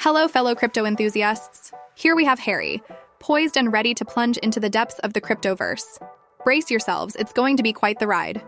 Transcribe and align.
Hello, 0.00 0.26
fellow 0.28 0.54
crypto 0.54 0.86
enthusiasts. 0.86 1.72
Here 1.94 2.16
we 2.16 2.24
have 2.24 2.38
Harry, 2.38 2.82
poised 3.18 3.58
and 3.58 3.70
ready 3.70 3.92
to 3.92 4.02
plunge 4.02 4.38
into 4.38 4.58
the 4.58 4.70
depths 4.70 4.98
of 5.00 5.12
the 5.12 5.20
cryptoverse. 5.20 5.98
Brace 6.42 6.70
yourselves, 6.70 7.14
it's 7.16 7.34
going 7.34 7.58
to 7.58 7.62
be 7.62 7.74
quite 7.74 7.98
the 7.98 8.06
ride. 8.06 8.42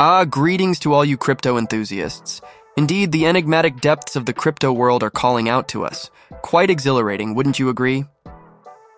Ah, 0.00 0.24
greetings 0.24 0.78
to 0.78 0.94
all 0.94 1.04
you 1.04 1.18
crypto 1.18 1.58
enthusiasts. 1.58 2.40
Indeed, 2.78 3.12
the 3.12 3.26
enigmatic 3.26 3.82
depths 3.82 4.16
of 4.16 4.24
the 4.24 4.32
crypto 4.32 4.72
world 4.72 5.02
are 5.02 5.10
calling 5.10 5.46
out 5.50 5.68
to 5.68 5.84
us. 5.84 6.10
Quite 6.40 6.70
exhilarating, 6.70 7.34
wouldn't 7.34 7.58
you 7.58 7.68
agree? 7.68 8.06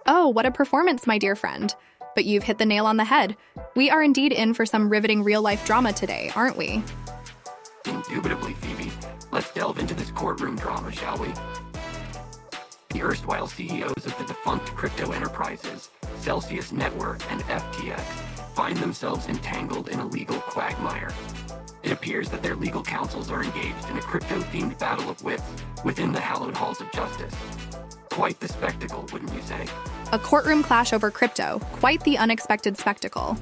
Oh, 0.07 0.29
what 0.29 0.47
a 0.47 0.53
performance, 0.53 1.09
my 1.09 1.19
dear 1.19 1.35
friend. 1.35 1.75
But 2.15 2.25
you've 2.25 2.45
hit 2.45 2.59
the 2.59 2.67
nail 2.67 2.87
on 2.87 2.99
the 2.99 3.05
head. 3.05 3.37
We 3.75 3.91
are 3.91 4.01
indeed 4.01 4.33
in 4.33 4.55
for 4.55 4.65
some 4.65 4.89
riveting 4.89 5.25
real 5.25 5.43
life 5.43 5.67
drama 5.67 5.93
today, 5.93 6.31
aren't 6.37 6.57
we? 6.57 6.85
Indubitably, 7.85 8.53
Phoebe. 8.55 8.93
Let's 9.31 9.53
delve 9.53 9.79
into 9.79 9.95
this 9.95 10.11
courtroom 10.11 10.57
drama, 10.57 10.91
shall 10.91 11.19
we? 11.19 11.29
The 12.91 13.03
erstwhile 13.03 13.47
CEOs 13.47 14.07
of 14.07 14.17
the 14.17 14.25
defunct 14.25 14.75
crypto 14.75 15.13
enterprises, 15.13 15.91
Celsius 16.21 16.73
Network 16.73 17.21
and 17.31 17.43
FTX, 17.43 18.01
find 18.55 18.77
themselves 18.79 19.29
entangled 19.29 19.89
in 19.89 20.01
a 20.01 20.07
legal 20.07 20.39
quagmire. 20.41 21.13
It 21.83 21.93
appears 21.93 22.31
that 22.31 22.43
their 22.43 22.57
legal 22.57 22.83
counsels 22.83 23.31
are 23.31 23.45
engaged 23.45 23.89
in 23.91 23.99
a 23.99 24.03
crypto 24.03 24.41
themed 24.41 24.79
battle 24.79 25.11
of 25.11 25.23
wits 25.23 25.45
within 25.85 26.13
the 26.13 26.21
hallowed 26.21 26.57
halls 26.57 26.81
of 26.81 26.91
justice. 26.91 27.35
Quite 28.11 28.41
the 28.41 28.49
spectacle, 28.49 29.07
wouldn't 29.13 29.33
you 29.35 29.43
say? 29.43 29.67
A 30.13 30.19
courtroom 30.19 30.63
clash 30.63 30.95
over 30.95 31.11
crypto, 31.11 31.61
quite 31.75 32.03
the 32.05 32.17
unexpected 32.17 32.79
spectacle. 32.79 33.37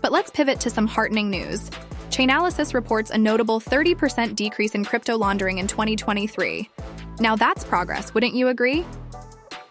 But 0.00 0.12
let's 0.12 0.30
pivot 0.30 0.60
to 0.60 0.70
some 0.70 0.86
heartening 0.86 1.30
news. 1.30 1.68
Chainalysis 2.10 2.74
reports 2.74 3.10
a 3.10 3.18
notable 3.18 3.60
30% 3.60 4.34
decrease 4.34 4.74
in 4.74 4.84
crypto 4.84 5.16
laundering 5.16 5.58
in 5.58 5.66
2023. 5.66 6.68
Now 7.20 7.36
that's 7.36 7.64
progress, 7.64 8.12
wouldn't 8.12 8.34
you 8.34 8.48
agree? 8.48 8.84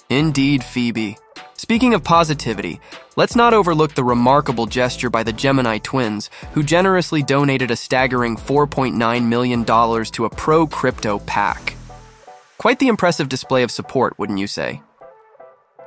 Indeed, 0.10 0.64
Phoebe. 0.64 1.18
Speaking 1.56 1.94
of 1.94 2.04
positivity, 2.04 2.80
let's 3.18 3.36
not 3.36 3.54
overlook 3.54 3.94
the 3.94 4.04
remarkable 4.06 4.66
gesture 4.66 5.10
by 5.10 5.24
the 5.24 5.34
Gemini 5.34 5.80
twins, 5.80 6.30
who 6.54 6.64
generously 6.64 7.22
donated 7.22 7.72
a 7.72 7.76
staggering 7.76 8.38
$4.9 8.38 9.28
million 9.28 9.66
to 9.66 10.26
a 10.26 10.30
pro 10.30 10.66
crypto 10.66 11.20
PAC. 11.20 11.76
Quite 12.58 12.80
the 12.80 12.88
impressive 12.88 13.28
display 13.28 13.64
of 13.64 13.72
support, 13.72 14.18
wouldn't 14.18 14.40
you 14.40 14.48
say? 14.48 14.82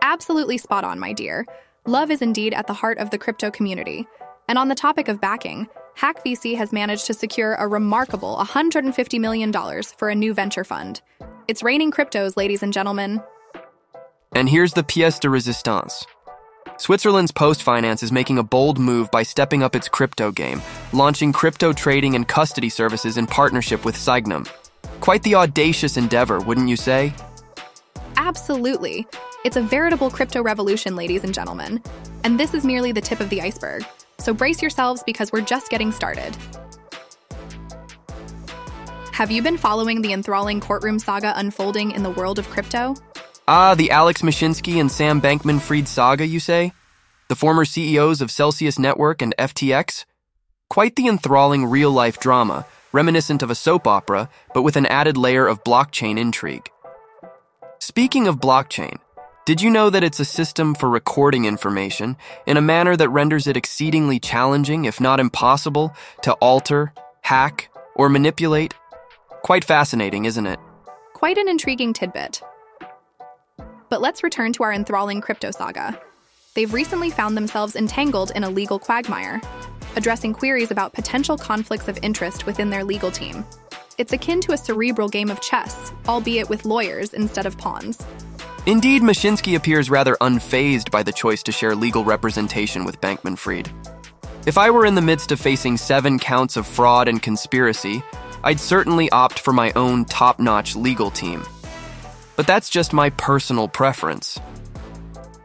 Absolutely 0.03 0.58
spot 0.58 0.84
on, 0.84 0.98
my 0.98 1.14
dear. 1.14 1.47
Love 1.86 2.11
is 2.11 2.20
indeed 2.20 2.53
at 2.53 2.67
the 2.67 2.75
heart 2.75 2.98
of 2.98 3.08
the 3.11 3.19
crypto 3.19 3.50
community. 3.50 4.06
And 4.53 4.58
on 4.58 4.69
the 4.69 4.75
topic 4.75 5.08
of 5.08 5.19
backing, 5.19 5.67
Hack 5.95 6.22
VC 6.27 6.55
has 6.58 6.75
managed 6.75 7.06
to 7.06 7.14
secure 7.14 7.55
a 7.55 7.67
remarkable 7.67 8.36
$150 8.36 9.19
million 9.19 9.50
for 9.97 10.11
a 10.11 10.14
new 10.14 10.34
venture 10.34 10.62
fund. 10.62 11.00
It's 11.48 11.62
raining 11.62 11.91
cryptos, 11.91 12.36
ladies 12.36 12.62
and 12.62 12.70
gentlemen. 12.70 13.23
And 14.34 14.50
here's 14.50 14.75
the 14.75 14.83
pièce 14.83 15.19
de 15.20 15.28
résistance. 15.28 16.05
Switzerland's 16.77 17.33
Post 17.33 17.62
Finance 17.62 18.03
is 18.03 18.12
making 18.12 18.36
a 18.36 18.42
bold 18.42 18.78
move 18.78 19.11
by 19.11 19.23
stepping 19.23 19.62
up 19.62 19.75
its 19.75 19.89
crypto 19.89 20.30
game, 20.30 20.61
launching 20.92 21.33
crypto 21.33 21.73
trading 21.73 22.14
and 22.14 22.28
custody 22.28 22.69
services 22.69 23.17
in 23.17 23.27
partnership 23.27 23.86
with 23.86 23.97
Sygnum. 23.97 24.47
Quite 25.00 25.23
the 25.23 25.34
audacious 25.34 25.97
endeavor, 25.97 26.41
wouldn't 26.41 26.69
you 26.69 26.77
say? 26.77 27.14
Absolutely. 28.19 29.06
It's 29.47 29.56
a 29.56 29.62
veritable 29.62 30.11
crypto 30.11 30.42
revolution, 30.42 30.95
ladies 30.95 31.25
and 31.25 31.33
gentlemen. 31.33 31.83
And 32.23 32.39
this 32.39 32.53
is 32.53 32.67
merely 32.67 32.92
the 32.92 33.00
tip 33.00 33.20
of 33.20 33.30
the 33.30 33.41
iceberg. 33.41 33.86
So 34.18 34.32
brace 34.34 34.62
yourselves 34.62 35.02
because 35.05 35.32
we're 35.32 35.41
just 35.41 35.70
getting 35.70 35.92
started. 35.92 36.36
Have 39.12 39.30
you 39.30 39.42
been 39.42 39.58
following 39.58 40.02
the 40.02 40.12
enthralling 40.12 40.60
courtroom 40.60 40.98
saga 40.98 41.32
unfolding 41.36 41.92
in 41.92 42.02
the 42.02 42.10
world 42.10 42.38
of 42.38 42.48
crypto? 42.48 42.94
Ah, 43.46 43.74
the 43.74 43.90
Alex 43.90 44.22
Mashinsky 44.22 44.80
and 44.80 44.90
Sam 44.90 45.20
Bankman 45.20 45.60
Fried 45.60 45.86
saga, 45.86 46.27
you 46.27 46.40
say? 46.40 46.72
The 47.28 47.36
former 47.36 47.64
CEOs 47.64 48.20
of 48.20 48.30
Celsius 48.30 48.78
Network 48.78 49.20
and 49.20 49.34
FTX? 49.39 50.05
Quite 50.70 50.96
the 50.96 51.08
enthralling 51.08 51.67
real 51.67 51.90
life 51.90 52.18
drama, 52.18 52.67
reminiscent 52.92 53.42
of 53.42 53.51
a 53.51 53.55
soap 53.55 53.86
opera, 53.86 54.28
but 54.55 54.62
with 54.62 54.77
an 54.77 54.86
added 54.86 55.17
layer 55.17 55.46
of 55.46 55.62
blockchain 55.64 56.18
intrigue. 56.18 56.70
Speaking 57.78 58.27
of 58.28 58.40
blockchain, 58.40 58.98
did 59.45 59.61
you 59.61 59.70
know 59.70 59.91
that 59.91 60.05
it's 60.05 60.20
a 60.20 60.25
system 60.25 60.73
for 60.73 60.89
recording 60.89 61.47
information 61.47 62.17
in 62.47 62.57
a 62.57 62.61
manner 62.61 62.97
that 62.97 63.08
renders 63.08 63.48
it 63.48 63.57
exceedingly 63.57 64.20
challenging, 64.20 64.85
if 64.85 65.01
not 65.01 65.19
impossible, 65.19 65.92
to 66.23 66.33
alter, 66.35 66.92
hack, 67.23 67.69
or 67.97 68.08
manipulate? 68.08 68.73
Quite 69.42 69.64
fascinating, 69.64 70.27
isn't 70.27 70.47
it? 70.47 70.61
Quite 71.14 71.39
an 71.39 71.48
intriguing 71.48 71.92
tidbit. 71.92 72.41
But 73.89 74.01
let's 74.01 74.23
return 74.23 74.52
to 74.52 74.63
our 74.63 74.73
enthralling 74.73 75.20
crypto 75.20 75.51
saga. 75.51 76.01
They've 76.55 76.73
recently 76.73 77.11
found 77.11 77.36
themselves 77.36 77.75
entangled 77.75 78.31
in 78.36 78.45
a 78.45 78.51
legal 78.51 78.79
quagmire, 78.79 79.41
addressing 79.97 80.35
queries 80.35 80.70
about 80.70 80.92
potential 80.92 81.36
conflicts 81.36 81.89
of 81.89 81.98
interest 82.01 82.47
within 82.47 82.70
their 82.70 82.85
legal 82.85 83.11
team. 83.11 83.45
It's 83.98 84.13
akin 84.13 84.41
to 84.42 84.52
a 84.52 84.57
cerebral 84.57 85.08
game 85.08 85.31
of 85.31 85.41
chess, 85.41 85.92
albeit 86.07 86.48
with 86.48 86.64
lawyers 86.64 87.13
instead 87.13 87.45
of 87.45 87.58
pawns. 87.58 88.01
Indeed, 88.67 89.02
Mashinsky 89.02 89.56
appears 89.56 89.90
rather 89.90 90.17
unfazed 90.20 90.92
by 90.92 91.02
the 91.02 91.12
choice 91.12 91.42
to 91.45 91.52
share 91.52 91.74
legal 91.74 92.05
representation 92.05 92.84
with 92.84 93.00
Bankman 93.00 93.36
Fried. 93.36 93.68
If 94.46 94.56
I 94.56 94.70
were 94.70 94.86
in 94.86 94.95
the 94.95 95.02
midst 95.02 95.33
of 95.33 95.40
facing 95.40 95.77
seven 95.77 96.18
counts 96.18 96.56
of 96.56 96.64
fraud 96.64 97.08
and 97.08 97.20
conspiracy, 97.20 98.05
I'd 98.45 98.61
certainly 98.61 99.11
opt 99.11 99.40
for 99.40 99.52
my 99.52 99.72
own 99.74 100.05
top 100.05 100.39
notch 100.39 100.77
legal 100.77 101.11
team. 101.11 101.42
But 102.36 102.46
that's 102.46 102.70
just 102.70 102.92
my 102.92 103.11
personal 103.11 103.67
preference. 103.67 104.40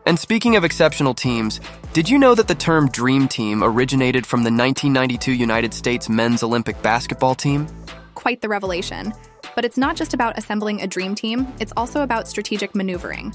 And 0.05 0.19
speaking 0.19 0.55
of 0.55 0.63
exceptional 0.63 1.15
teams, 1.15 1.59
did 1.93 2.07
you 2.07 2.19
know 2.19 2.35
that 2.35 2.47
the 2.47 2.55
term 2.55 2.87
Dream 2.89 3.27
Team 3.27 3.63
originated 3.63 4.27
from 4.27 4.41
the 4.41 4.51
1992 4.51 5.33
United 5.33 5.73
States 5.73 6.07
men's 6.07 6.43
Olympic 6.43 6.79
basketball 6.83 7.33
team? 7.33 7.67
Quite 8.13 8.41
the 8.41 8.49
revelation. 8.49 9.11
But 9.57 9.65
it's 9.65 9.75
not 9.75 9.95
just 9.95 10.13
about 10.13 10.37
assembling 10.37 10.83
a 10.83 10.87
dream 10.87 11.15
team, 11.15 11.47
it's 11.59 11.73
also 11.75 12.03
about 12.03 12.27
strategic 12.27 12.75
maneuvering. 12.75 13.33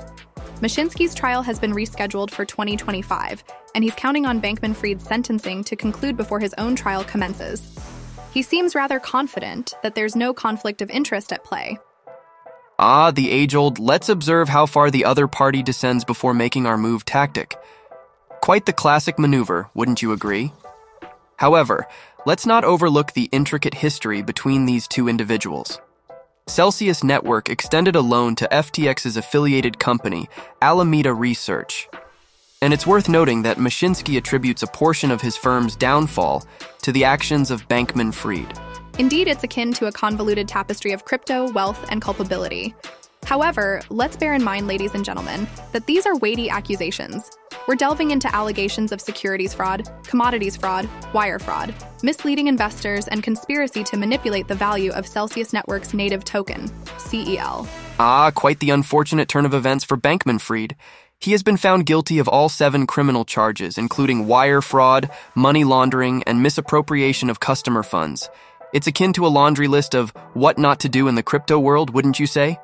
Mashinsky's 0.60 1.16
trial 1.16 1.42
has 1.42 1.58
been 1.58 1.72
rescheduled 1.72 2.30
for 2.30 2.44
2025, 2.44 3.42
and 3.74 3.82
he's 3.82 3.96
counting 3.96 4.24
on 4.24 4.40
Bankman 4.40 4.76
Fried's 4.76 5.04
sentencing 5.04 5.64
to 5.64 5.74
conclude 5.74 6.16
before 6.16 6.38
his 6.38 6.54
own 6.58 6.76
trial 6.76 7.02
commences. 7.02 7.76
He 8.32 8.42
seems 8.42 8.76
rather 8.76 9.00
confident 9.00 9.74
that 9.82 9.96
there's 9.96 10.14
no 10.14 10.32
conflict 10.32 10.80
of 10.80 10.90
interest 10.90 11.32
at 11.32 11.42
play. 11.42 11.76
Ah, 12.78 13.10
the 13.10 13.28
age 13.28 13.56
old 13.56 13.80
let's 13.80 14.08
observe 14.08 14.48
how 14.48 14.64
far 14.64 14.92
the 14.92 15.04
other 15.04 15.26
party 15.26 15.60
descends 15.60 16.04
before 16.04 16.34
making 16.34 16.66
our 16.66 16.78
move 16.78 17.04
tactic. 17.04 17.56
Quite 18.40 18.66
the 18.66 18.72
classic 18.72 19.18
maneuver, 19.18 19.70
wouldn't 19.74 20.02
you 20.02 20.12
agree? 20.12 20.52
However, 21.34 21.88
let's 22.26 22.46
not 22.46 22.62
overlook 22.62 23.14
the 23.14 23.28
intricate 23.32 23.74
history 23.74 24.22
between 24.22 24.66
these 24.66 24.86
two 24.86 25.08
individuals. 25.08 25.80
Celsius 26.48 27.04
Network 27.04 27.48
extended 27.48 27.94
a 27.94 28.00
loan 28.00 28.34
to 28.34 28.48
FTX's 28.50 29.16
affiliated 29.16 29.78
company, 29.78 30.28
Alameda 30.60 31.14
Research. 31.14 31.88
And 32.60 32.74
it's 32.74 32.86
worth 32.86 33.08
noting 33.08 33.42
that 33.42 33.58
Mashinsky 33.58 34.16
attributes 34.18 34.62
a 34.62 34.66
portion 34.66 35.12
of 35.12 35.20
his 35.20 35.36
firm's 35.36 35.76
downfall 35.76 36.44
to 36.82 36.90
the 36.90 37.04
actions 37.04 37.52
of 37.52 37.68
Bankman 37.68 38.12
Fried. 38.12 38.58
Indeed, 38.98 39.28
it's 39.28 39.44
akin 39.44 39.72
to 39.74 39.86
a 39.86 39.92
convoluted 39.92 40.48
tapestry 40.48 40.90
of 40.90 41.04
crypto, 41.04 41.50
wealth, 41.52 41.86
and 41.90 42.02
culpability. 42.02 42.74
However, 43.24 43.80
let's 43.88 44.16
bear 44.16 44.34
in 44.34 44.42
mind, 44.42 44.66
ladies 44.66 44.94
and 44.94 45.04
gentlemen, 45.04 45.46
that 45.70 45.86
these 45.86 46.06
are 46.06 46.16
weighty 46.16 46.50
accusations. 46.50 47.30
We're 47.68 47.76
delving 47.76 48.10
into 48.10 48.34
allegations 48.34 48.90
of 48.90 49.00
securities 49.00 49.54
fraud, 49.54 49.88
commodities 50.02 50.56
fraud, 50.56 50.88
wire 51.12 51.38
fraud, 51.38 51.72
misleading 52.02 52.48
investors, 52.48 53.06
and 53.06 53.22
conspiracy 53.22 53.84
to 53.84 53.96
manipulate 53.96 54.48
the 54.48 54.54
value 54.56 54.90
of 54.90 55.06
Celsius 55.06 55.52
Network's 55.52 55.94
native 55.94 56.24
token, 56.24 56.68
CEL. 56.98 57.68
Ah, 58.00 58.32
quite 58.34 58.58
the 58.58 58.70
unfortunate 58.70 59.28
turn 59.28 59.46
of 59.46 59.54
events 59.54 59.84
for 59.84 59.96
Bankman 59.96 60.40
Fried. 60.40 60.74
He 61.20 61.30
has 61.30 61.44
been 61.44 61.56
found 61.56 61.86
guilty 61.86 62.18
of 62.18 62.26
all 62.26 62.48
seven 62.48 62.84
criminal 62.84 63.24
charges, 63.24 63.78
including 63.78 64.26
wire 64.26 64.60
fraud, 64.60 65.08
money 65.36 65.62
laundering, 65.62 66.24
and 66.24 66.42
misappropriation 66.42 67.30
of 67.30 67.38
customer 67.38 67.84
funds. 67.84 68.28
It's 68.72 68.88
akin 68.88 69.12
to 69.12 69.26
a 69.26 69.28
laundry 69.28 69.68
list 69.68 69.94
of 69.94 70.10
what 70.34 70.58
not 70.58 70.80
to 70.80 70.88
do 70.88 71.06
in 71.06 71.14
the 71.14 71.22
crypto 71.22 71.60
world, 71.60 71.90
wouldn't 71.90 72.18
you 72.18 72.26
say? 72.26 72.58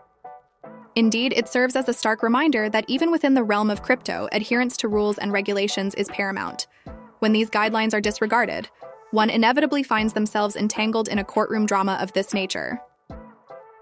Indeed, 0.99 1.33
it 1.37 1.47
serves 1.47 1.77
as 1.77 1.89
a 1.89 1.93
stark 1.93 2.25
reminder 2.25 2.69
that 2.71 2.85
even 2.89 3.13
within 3.13 3.35
the 3.35 3.45
realm 3.45 3.71
of 3.71 3.83
crypto, 3.83 4.29
adherence 4.33 4.77
to 4.79 4.89
rules 4.89 5.17
and 5.17 5.33
regulations 5.33 5.95
is 5.95 6.09
paramount. 6.09 6.67
When 7.21 7.31
these 7.31 7.49
guidelines 7.49 7.95
are 7.95 8.01
disregarded, 8.01 8.69
one 9.13 9.31
inevitably 9.31 9.85
finds 9.85 10.13
themselves 10.13 10.57
entangled 10.57 11.07
in 11.07 11.21
a 11.21 11.25
courtroom 11.25 11.67
drama 11.67 11.99
of 12.03 12.13
this 12.15 12.35
nature. 12.35 12.81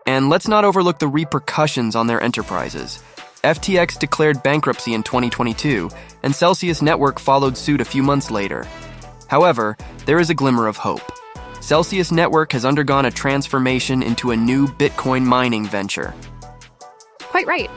And 0.06 0.28
let's 0.28 0.46
not 0.46 0.66
overlook 0.66 0.98
the 0.98 1.08
repercussions 1.08 1.96
on 1.96 2.06
their 2.06 2.20
enterprises. 2.20 3.02
FTX 3.42 3.98
declared 3.98 4.42
bankruptcy 4.42 4.92
in 4.92 5.02
2022, 5.02 5.88
and 6.22 6.34
Celsius 6.34 6.82
Network 6.82 7.18
followed 7.18 7.56
suit 7.56 7.80
a 7.80 7.86
few 7.86 8.02
months 8.02 8.30
later. 8.30 8.68
However, 9.28 9.78
there 10.04 10.18
is 10.18 10.28
a 10.28 10.34
glimmer 10.34 10.66
of 10.66 10.76
hope. 10.76 11.00
Celsius 11.62 12.12
Network 12.12 12.52
has 12.52 12.66
undergone 12.66 13.06
a 13.06 13.10
transformation 13.10 14.02
into 14.02 14.32
a 14.32 14.36
new 14.36 14.66
Bitcoin 14.66 15.24
mining 15.24 15.64
venture. 15.64 16.12
Quite 17.36 17.46
right. 17.48 17.70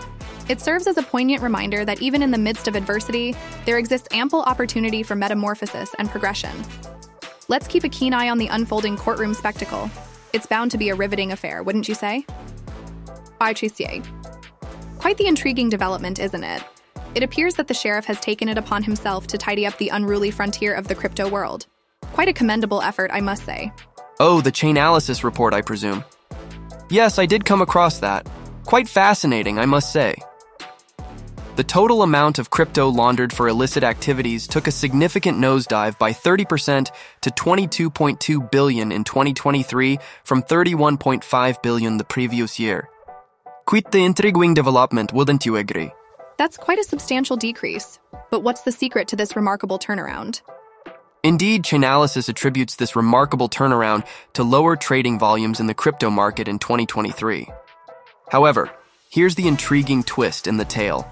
It 0.47 0.61
serves 0.61 0.87
as 0.87 0.97
a 0.97 1.03
poignant 1.03 1.43
reminder 1.43 1.83
that 1.83 2.01
even 2.01 2.23
in 2.23 2.31
the 2.31 2.37
midst 2.37 2.69
of 2.69 2.77
adversity, 2.77 3.35
there 3.65 3.77
exists 3.77 4.07
ample 4.13 4.41
opportunity 4.43 5.03
for 5.03 5.15
metamorphosis 5.15 5.93
and 5.99 6.09
progression. 6.09 6.63
Let's 7.49 7.67
keep 7.67 7.83
a 7.83 7.89
keen 7.89 8.13
eye 8.13 8.29
on 8.29 8.37
the 8.37 8.47
unfolding 8.47 8.95
courtroom 8.95 9.33
spectacle. 9.33 9.91
It's 10.31 10.45
bound 10.45 10.71
to 10.71 10.77
be 10.77 10.87
a 10.87 10.95
riveting 10.95 11.33
affair, 11.33 11.61
wouldn't 11.61 11.89
you 11.89 11.93
say? 11.93 12.25
By 13.37 13.51
Trissier. 13.51 14.01
Quite 14.97 15.17
the 15.17 15.27
intriguing 15.27 15.67
development, 15.67 16.19
isn't 16.19 16.45
it? 16.45 16.63
It 17.13 17.23
appears 17.23 17.55
that 17.55 17.67
the 17.67 17.73
sheriff 17.73 18.05
has 18.05 18.21
taken 18.21 18.47
it 18.47 18.57
upon 18.57 18.83
himself 18.83 19.27
to 19.27 19.37
tidy 19.37 19.65
up 19.65 19.77
the 19.77 19.89
unruly 19.89 20.31
frontier 20.31 20.73
of 20.73 20.87
the 20.87 20.95
crypto 20.95 21.27
world. 21.27 21.65
Quite 22.13 22.29
a 22.29 22.33
commendable 22.33 22.81
effort, 22.81 23.11
I 23.13 23.19
must 23.19 23.43
say. 23.43 23.73
Oh, 24.21 24.39
the 24.39 24.53
Chainalysis 24.53 25.21
report, 25.21 25.53
I 25.53 25.59
presume. 25.59 26.05
Yes, 26.89 27.19
I 27.19 27.25
did 27.25 27.43
come 27.43 27.61
across 27.61 27.99
that. 27.99 28.25
Quite 28.65 28.87
fascinating, 28.87 29.59
I 29.59 29.65
must 29.65 29.91
say. 29.91 30.15
The 31.55 31.63
total 31.65 32.03
amount 32.03 32.39
of 32.39 32.49
crypto 32.49 32.87
laundered 32.87 33.33
for 33.33 33.49
illicit 33.49 33.83
activities 33.83 34.47
took 34.47 34.67
a 34.67 34.71
significant 34.71 35.37
nosedive 35.37 35.97
by 35.99 36.13
30% 36.13 36.89
to 37.19 37.29
22.2 37.31 38.49
billion 38.49 38.93
in 38.93 39.03
2023 39.03 39.99
from 40.23 40.41
31.5 40.41 41.61
billion 41.61 41.97
the 41.97 42.05
previous 42.05 42.59
year. 42.59 42.87
Quite 43.65 43.91
the 43.91 44.05
intriguing 44.05 44.53
development, 44.53 45.11
wouldn't 45.11 45.45
you 45.45 45.57
agree? 45.57 45.91
That's 46.37 46.55
quite 46.55 46.79
a 46.79 46.83
substantial 46.85 47.35
decrease. 47.35 47.99
But 48.31 48.41
what's 48.43 48.61
the 48.61 48.71
secret 48.71 49.09
to 49.09 49.17
this 49.17 49.35
remarkable 49.35 49.79
turnaround? 49.79 50.41
Indeed, 51.23 51.63
Chainalysis 51.63 52.29
attributes 52.29 52.77
this 52.77 52.95
remarkable 52.95 53.49
turnaround 53.49 54.07
to 54.35 54.43
lower 54.43 54.77
trading 54.77 55.19
volumes 55.19 55.59
in 55.59 55.67
the 55.67 55.73
crypto 55.73 56.09
market 56.09 56.47
in 56.47 56.57
2023. 56.57 57.49
However, 58.31 58.69
here's 59.09 59.35
the 59.35 59.47
intriguing 59.47 60.03
twist 60.03 60.47
in 60.47 60.57
the 60.57 60.65
tale. 60.65 61.07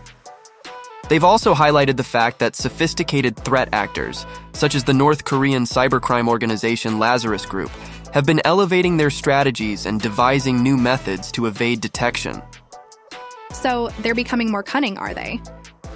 They've 1.09 1.23
also 1.23 1.53
highlighted 1.53 1.97
the 1.97 2.03
fact 2.03 2.39
that 2.39 2.55
sophisticated 2.55 3.37
threat 3.37 3.69
actors, 3.71 4.25
such 4.53 4.75
as 4.75 4.83
the 4.83 4.93
North 4.93 5.23
Korean 5.23 5.63
cybercrime 5.63 6.27
organization 6.27 6.99
Lazarus 6.99 7.45
Group, 7.45 7.71
have 8.13 8.25
been 8.25 8.41
elevating 8.45 8.97
their 8.97 9.09
strategies 9.09 9.85
and 9.85 10.01
devising 10.01 10.61
new 10.61 10.77
methods 10.77 11.31
to 11.31 11.45
evade 11.45 11.81
detection. 11.81 12.41
So, 13.53 13.89
they're 14.01 14.13
becoming 14.13 14.51
more 14.51 14.63
cunning, 14.63 14.97
are 14.97 15.13
they? 15.13 15.41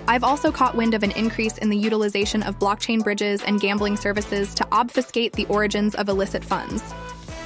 I've 0.08 0.24
also 0.24 0.52
caught 0.52 0.76
wind 0.76 0.94
of 0.94 1.04
an 1.04 1.12
increase 1.12 1.58
in 1.58 1.70
the 1.70 1.78
utilization 1.78 2.42
of 2.44 2.58
blockchain 2.58 3.04
bridges 3.04 3.44
and 3.44 3.62
gambling 3.62 3.98
services 3.98 4.56
to 4.56 4.68
obfuscate 4.72 5.34
the 5.34 5.46
origins 5.46 5.94
of 5.94 6.10
illicit 6.10 6.44
funds. 6.44 6.82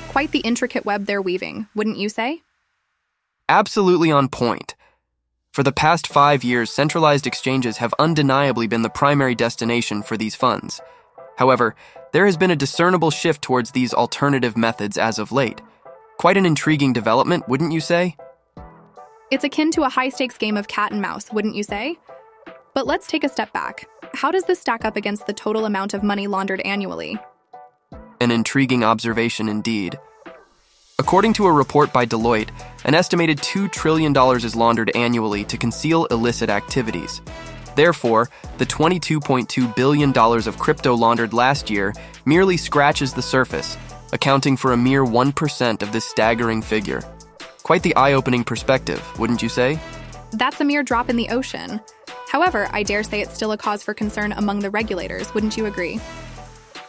Quite 0.10 0.31
the 0.31 0.39
intricate 0.39 0.86
web 0.86 1.06
they're 1.06 1.21
weaving, 1.21 1.68
wouldn't 1.75 1.98
you 1.98 2.10
say? 2.10 2.44
Absolutely 3.50 4.12
on 4.12 4.27
point. 4.27 4.75
For 5.51 5.62
the 5.62 5.71
past 5.71 6.07
five 6.07 6.44
years, 6.44 6.71
centralized 6.71 7.27
exchanges 7.27 7.77
have 7.77 7.94
undeniably 8.00 8.65
been 8.65 8.81
the 8.81 8.89
primary 8.89 9.36
destination 9.36 10.01
for 10.01 10.18
these 10.18 10.36
funds. 10.36 10.81
However, 11.38 11.75
there 12.12 12.25
has 12.25 12.38
been 12.38 12.51
a 12.51 12.56
discernible 12.56 13.12
shift 13.12 13.42
towards 13.42 13.71
these 13.71 13.94
alternative 13.94 14.57
methods 14.57 14.97
as 14.97 15.19
of 15.19 15.31
late. 15.31 15.62
Quite 16.18 16.38
an 16.38 16.45
intriguing 16.45 16.92
development, 16.92 17.47
wouldn't 17.47 17.71
you 17.71 17.81
say? 17.81 18.15
It's 19.31 19.44
akin 19.44 19.69
to 19.71 19.83
a 19.83 19.89
high 19.89 20.09
stakes 20.09 20.38
game 20.38 20.57
of 20.57 20.68
cat 20.68 20.92
and 20.92 21.01
mouse, 21.01 21.31
wouldn't 21.31 21.56
you 21.56 21.63
say? 21.63 21.97
But 22.74 22.88
let's 22.88 23.06
take 23.07 23.24
a 23.24 23.30
step 23.30 23.53
back. 23.53 23.88
How 24.13 24.31
does 24.31 24.45
this 24.45 24.59
stack 24.59 24.86
up 24.86 24.95
against 24.95 25.27
the 25.27 25.33
total 25.33 25.65
amount 25.65 25.94
of 25.94 26.03
money 26.03 26.25
laundered 26.25 26.62
annually? 26.62 27.18
An 28.19 28.31
intriguing 28.31 28.83
observation 28.83 29.47
indeed. 29.47 30.00
According 30.97 31.33
to 31.33 31.45
a 31.45 31.51
report 31.51 31.92
by 31.92 32.06
Deloitte, 32.06 32.51
an 32.86 32.95
estimated 32.95 33.39
$2 33.39 33.69
trillion 33.69 34.15
is 34.38 34.56
laundered 34.56 34.95
annually 34.95 35.44
to 35.44 35.57
conceal 35.57 36.06
illicit 36.06 36.50
activities. 36.50 37.21
Therefore, 37.75 38.30
the 38.59 38.65
$22.2 38.65 39.75
billion 39.75 40.18
of 40.18 40.57
crypto 40.57 40.95
laundered 40.95 41.33
last 41.33 41.69
year 41.69 41.94
merely 42.24 42.56
scratches 42.56 43.13
the 43.13 43.21
surface, 43.21 43.77
accounting 44.13 44.56
for 44.56 44.71
a 44.71 44.77
mere 44.77 45.03
1% 45.03 45.81
of 45.81 45.92
this 45.92 46.06
staggering 46.06 46.62
figure. 46.62 47.01
Quite 47.63 47.83
the 47.83 47.95
eye 47.97 48.13
opening 48.13 48.45
perspective, 48.45 49.03
wouldn't 49.19 49.44
you 49.44 49.50
say? 49.50 49.77
That's 50.31 50.62
a 50.62 50.65
mere 50.65 50.81
drop 50.81 51.09
in 51.09 51.18
the 51.18 51.27
ocean. 51.27 51.81
However, 52.30 52.69
I 52.71 52.83
dare 52.83 53.03
say 53.03 53.19
it's 53.19 53.33
still 53.33 53.51
a 53.51 53.57
cause 53.57 53.83
for 53.83 53.94
concern 53.94 54.31
among 54.31 54.59
the 54.59 54.69
regulators, 54.69 55.33
wouldn't 55.33 55.57
you 55.57 55.65
agree? 55.65 56.00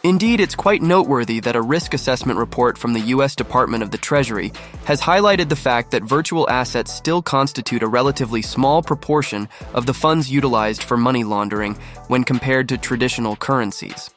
Indeed, 0.03 0.39
it's 0.39 0.55
quite 0.55 0.81
noteworthy 0.81 1.39
that 1.41 1.55
a 1.55 1.61
risk 1.61 1.93
assessment 1.93 2.39
report 2.39 2.77
from 2.77 2.93
the 2.93 2.99
U.S. 3.15 3.35
Department 3.35 3.83
of 3.83 3.91
the 3.91 3.97
Treasury 3.97 4.53
has 4.85 5.01
highlighted 5.01 5.49
the 5.49 5.55
fact 5.55 5.91
that 5.91 6.03
virtual 6.03 6.49
assets 6.49 6.93
still 6.93 7.21
constitute 7.21 7.83
a 7.83 7.87
relatively 7.87 8.41
small 8.41 8.81
proportion 8.81 9.49
of 9.73 9.85
the 9.85 9.93
funds 9.93 10.31
utilized 10.31 10.83
for 10.83 10.97
money 10.97 11.23
laundering 11.23 11.73
when 12.07 12.23
compared 12.23 12.69
to 12.69 12.77
traditional 12.77 13.35
currencies. 13.35 14.09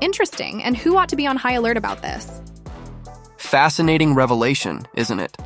Interesting, 0.00 0.62
and 0.62 0.76
who 0.76 0.96
ought 0.96 1.08
to 1.08 1.16
be 1.16 1.26
on 1.26 1.36
high 1.36 1.54
alert 1.54 1.76
about 1.76 2.02
this? 2.02 2.40
Fascinating 3.38 4.14
revelation, 4.14 4.86
isn't 4.94 5.18
it? 5.18 5.36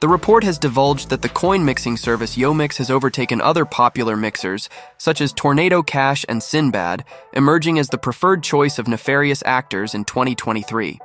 The 0.00 0.08
report 0.08 0.44
has 0.44 0.58
divulged 0.58 1.10
that 1.10 1.22
the 1.22 1.28
coin 1.28 1.64
mixing 1.64 1.96
service 1.96 2.36
YoMix 2.36 2.76
has 2.76 2.88
overtaken 2.88 3.40
other 3.40 3.64
popular 3.64 4.16
mixers, 4.16 4.68
such 4.96 5.20
as 5.20 5.32
Tornado 5.32 5.82
Cash 5.82 6.24
and 6.28 6.40
Sinbad, 6.40 7.04
emerging 7.32 7.80
as 7.80 7.88
the 7.88 7.98
preferred 7.98 8.44
choice 8.44 8.78
of 8.78 8.86
nefarious 8.86 9.42
actors 9.44 9.96
in 9.96 10.04
2023. 10.04 11.00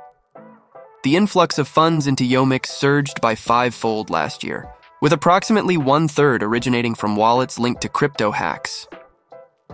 The 1.02 1.16
influx 1.16 1.58
of 1.58 1.66
funds 1.66 2.06
into 2.06 2.22
YoMix 2.22 2.66
surged 2.66 3.20
by 3.20 3.34
fivefold 3.34 4.10
last 4.10 4.44
year, 4.44 4.72
with 5.02 5.12
approximately 5.12 5.76
one 5.76 6.06
third 6.06 6.44
originating 6.44 6.94
from 6.94 7.16
wallets 7.16 7.58
linked 7.58 7.82
to 7.82 7.88
crypto 7.88 8.30
hacks. 8.30 8.86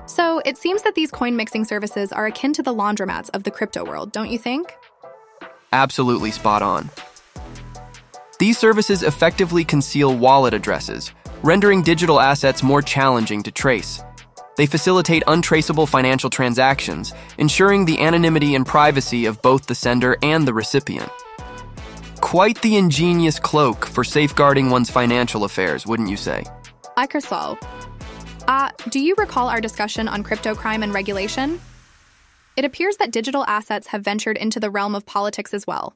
So 0.06 0.40
it 0.46 0.56
seems 0.56 0.80
that 0.82 0.94
these 0.94 1.10
coin 1.10 1.36
mixing 1.36 1.66
services 1.66 2.10
are 2.10 2.24
akin 2.24 2.54
to 2.54 2.62
the 2.62 2.74
laundromats 2.74 3.28
of 3.34 3.42
the 3.42 3.50
crypto 3.50 3.84
world, 3.84 4.12
don't 4.12 4.30
you 4.30 4.38
think? 4.38 4.74
Absolutely 5.74 6.30
spot 6.30 6.62
on. 6.62 6.88
These 8.40 8.56
services 8.56 9.02
effectively 9.02 9.64
conceal 9.64 10.16
wallet 10.16 10.54
addresses, 10.54 11.12
rendering 11.42 11.82
digital 11.82 12.18
assets 12.18 12.62
more 12.62 12.80
challenging 12.80 13.42
to 13.42 13.50
trace. 13.50 14.02
They 14.56 14.64
facilitate 14.64 15.22
untraceable 15.26 15.84
financial 15.84 16.30
transactions, 16.30 17.12
ensuring 17.36 17.84
the 17.84 18.00
anonymity 18.00 18.54
and 18.54 18.64
privacy 18.64 19.26
of 19.26 19.42
both 19.42 19.66
the 19.66 19.74
sender 19.74 20.16
and 20.22 20.48
the 20.48 20.54
recipient. 20.54 21.10
Quite 22.22 22.58
the 22.62 22.76
ingenious 22.76 23.38
cloak 23.38 23.84
for 23.84 24.04
safeguarding 24.04 24.70
one's 24.70 24.88
financial 24.88 25.44
affairs, 25.44 25.86
wouldn't 25.86 26.08
you 26.08 26.16
say? 26.16 26.44
Ikersol. 26.96 27.62
Uh, 28.48 28.70
do 28.88 29.00
you 29.00 29.14
recall 29.18 29.50
our 29.50 29.60
discussion 29.60 30.08
on 30.08 30.22
crypto 30.22 30.54
crime 30.54 30.82
and 30.82 30.94
regulation? 30.94 31.60
It 32.56 32.64
appears 32.64 32.96
that 32.96 33.10
digital 33.10 33.44
assets 33.44 33.88
have 33.88 34.00
ventured 34.02 34.38
into 34.38 34.58
the 34.60 34.70
realm 34.70 34.94
of 34.94 35.04
politics 35.04 35.52
as 35.52 35.66
well. 35.66 35.94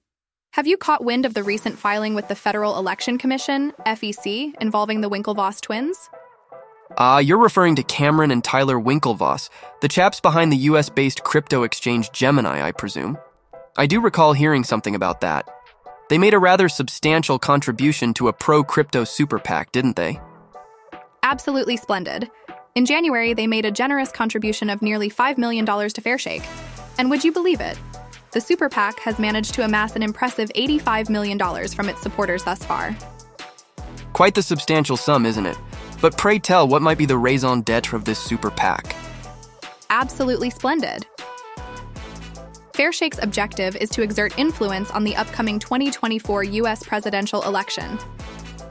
Have 0.55 0.69
you 0.69 0.77
caught 0.77 1.03
wind 1.03 1.27
of 1.27 1.35
the 1.35 1.43
recent 1.43 1.81
filing 1.81 2.15
with 2.15 2.29
the 2.29 2.37
Federal 2.37 2.79
Election 2.79 3.19
Commission, 3.19 3.73
FEC, 3.87 4.55
involving 4.61 5.01
the 5.01 5.11
Winklevoss 5.11 5.61
twins? 5.61 6.09
Ah, 6.97 7.17
uh, 7.17 7.19
you're 7.19 7.43
referring 7.43 7.75
to 7.75 7.83
Cameron 7.83 8.31
and 8.31 8.45
Tyler 8.45 8.77
Winklevoss, 8.77 9.51
the 9.81 9.89
chaps 9.89 10.21
behind 10.21 10.53
the 10.53 10.57
US 10.71 10.89
based 10.89 11.25
crypto 11.25 11.65
exchange 11.65 12.13
Gemini, 12.13 12.63
I 12.63 12.71
presume. 12.71 13.19
I 13.77 13.87
do 13.87 14.01
recall 14.01 14.33
hearing 14.33 14.63
something 14.63 14.95
about 14.95 15.23
that. 15.23 15.49
They 16.09 16.19
made 16.19 16.35
a 16.35 16.39
rather 16.39 16.69
substantial 16.69 17.41
contribution 17.41 18.15
to 18.15 18.29
a 18.29 18.33
pro 18.33 18.63
crypto 18.63 19.03
super 19.03 19.41
PAC, 19.41 19.73
didn't 19.73 19.97
they? 19.97 20.21
Absolutely 21.25 21.77
splendid. 21.77 22.31
In 22.77 22.87
January, 22.87 23.35
they 23.35 23.49
made 23.49 23.65
a 23.65 23.73
generous 23.73 24.13
contribution 24.13 24.71
of 24.71 24.83
nearly 24.83 25.11
$5 25.11 25.37
million 25.37 25.67
to 25.67 26.01
Fairshake. 26.01 26.47
And 26.97 27.11
would 27.11 27.25
you 27.25 27.33
believe 27.33 27.61
it? 27.61 27.77
The 28.35 28.41
Super 28.41 28.69
PAC 28.69 28.99
has 28.99 29.21
managed 29.21 29.55
to 29.55 29.65
amass 29.65 29.95
an 29.95 30.03
impressive 30.03 30.51
$85 30.57 31.09
million 31.09 31.39
from 31.69 31.89
its 31.89 32.03
supporters 32.03 32.43
thus 32.43 32.65
far. 32.65 32.97
Quite 34.13 34.35
the 34.35 34.43
substantial 34.43 34.97
sum, 34.97 35.25
isn't 35.25 35.47
it? 35.47 35.57
But 36.03 36.19
pray 36.19 36.41
tell, 36.41 36.67
what 36.67 36.83
might 36.83 36.99
be 36.99 37.07
the 37.07 37.17
raison 37.17 37.63
d'etre 37.63 37.97
of 37.97 38.05
this 38.05 38.19
Super 38.19 38.51
PAC? 38.51 38.97
Absolutely 39.89 40.51
splendid. 40.51 41.07
Fairshake's 42.75 43.23
objective 43.23 43.77
is 43.77 43.89
to 43.91 44.03
exert 44.03 44.37
influence 44.37 44.91
on 44.91 45.05
the 45.05 45.15
upcoming 45.15 45.61
2024 45.61 46.43
U.S. 46.43 46.83
presidential 46.83 47.41
election. 47.43 47.97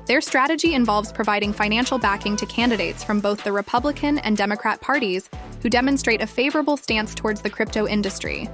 Their 0.08 0.20
strategy 0.20 0.74
involves 0.74 1.14
providing 1.14 1.54
financial 1.54 1.98
backing 1.98 2.36
to 2.36 2.46
candidates 2.46 3.02
from 3.02 3.22
both 3.22 3.42
the 3.46 3.54
Republican 3.54 4.18
and 4.20 4.36
Democrat 4.36 4.82
parties 4.82 5.30
who 5.62 5.70
demonstrate 5.70 6.22
a 6.22 6.28
favorable 6.28 6.76
stance 6.76 7.16
towards 7.16 7.42
the 7.42 7.50
crypto 7.50 7.88
industry, 7.88 8.50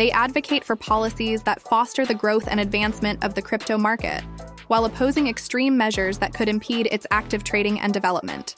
they 0.00 0.10
advocate 0.12 0.64
for 0.64 0.76
policies 0.76 1.42
that 1.42 1.60
foster 1.60 2.06
the 2.06 2.14
growth 2.14 2.48
and 2.48 2.58
advancement 2.58 3.22
of 3.22 3.34
the 3.34 3.42
crypto 3.42 3.76
market, 3.76 4.22
while 4.68 4.86
opposing 4.86 5.26
extreme 5.26 5.76
measures 5.76 6.16
that 6.16 6.32
could 6.32 6.48
impede 6.48 6.88
its 6.90 7.06
active 7.10 7.44
trading 7.44 7.78
and 7.78 7.92
development. 7.92 8.54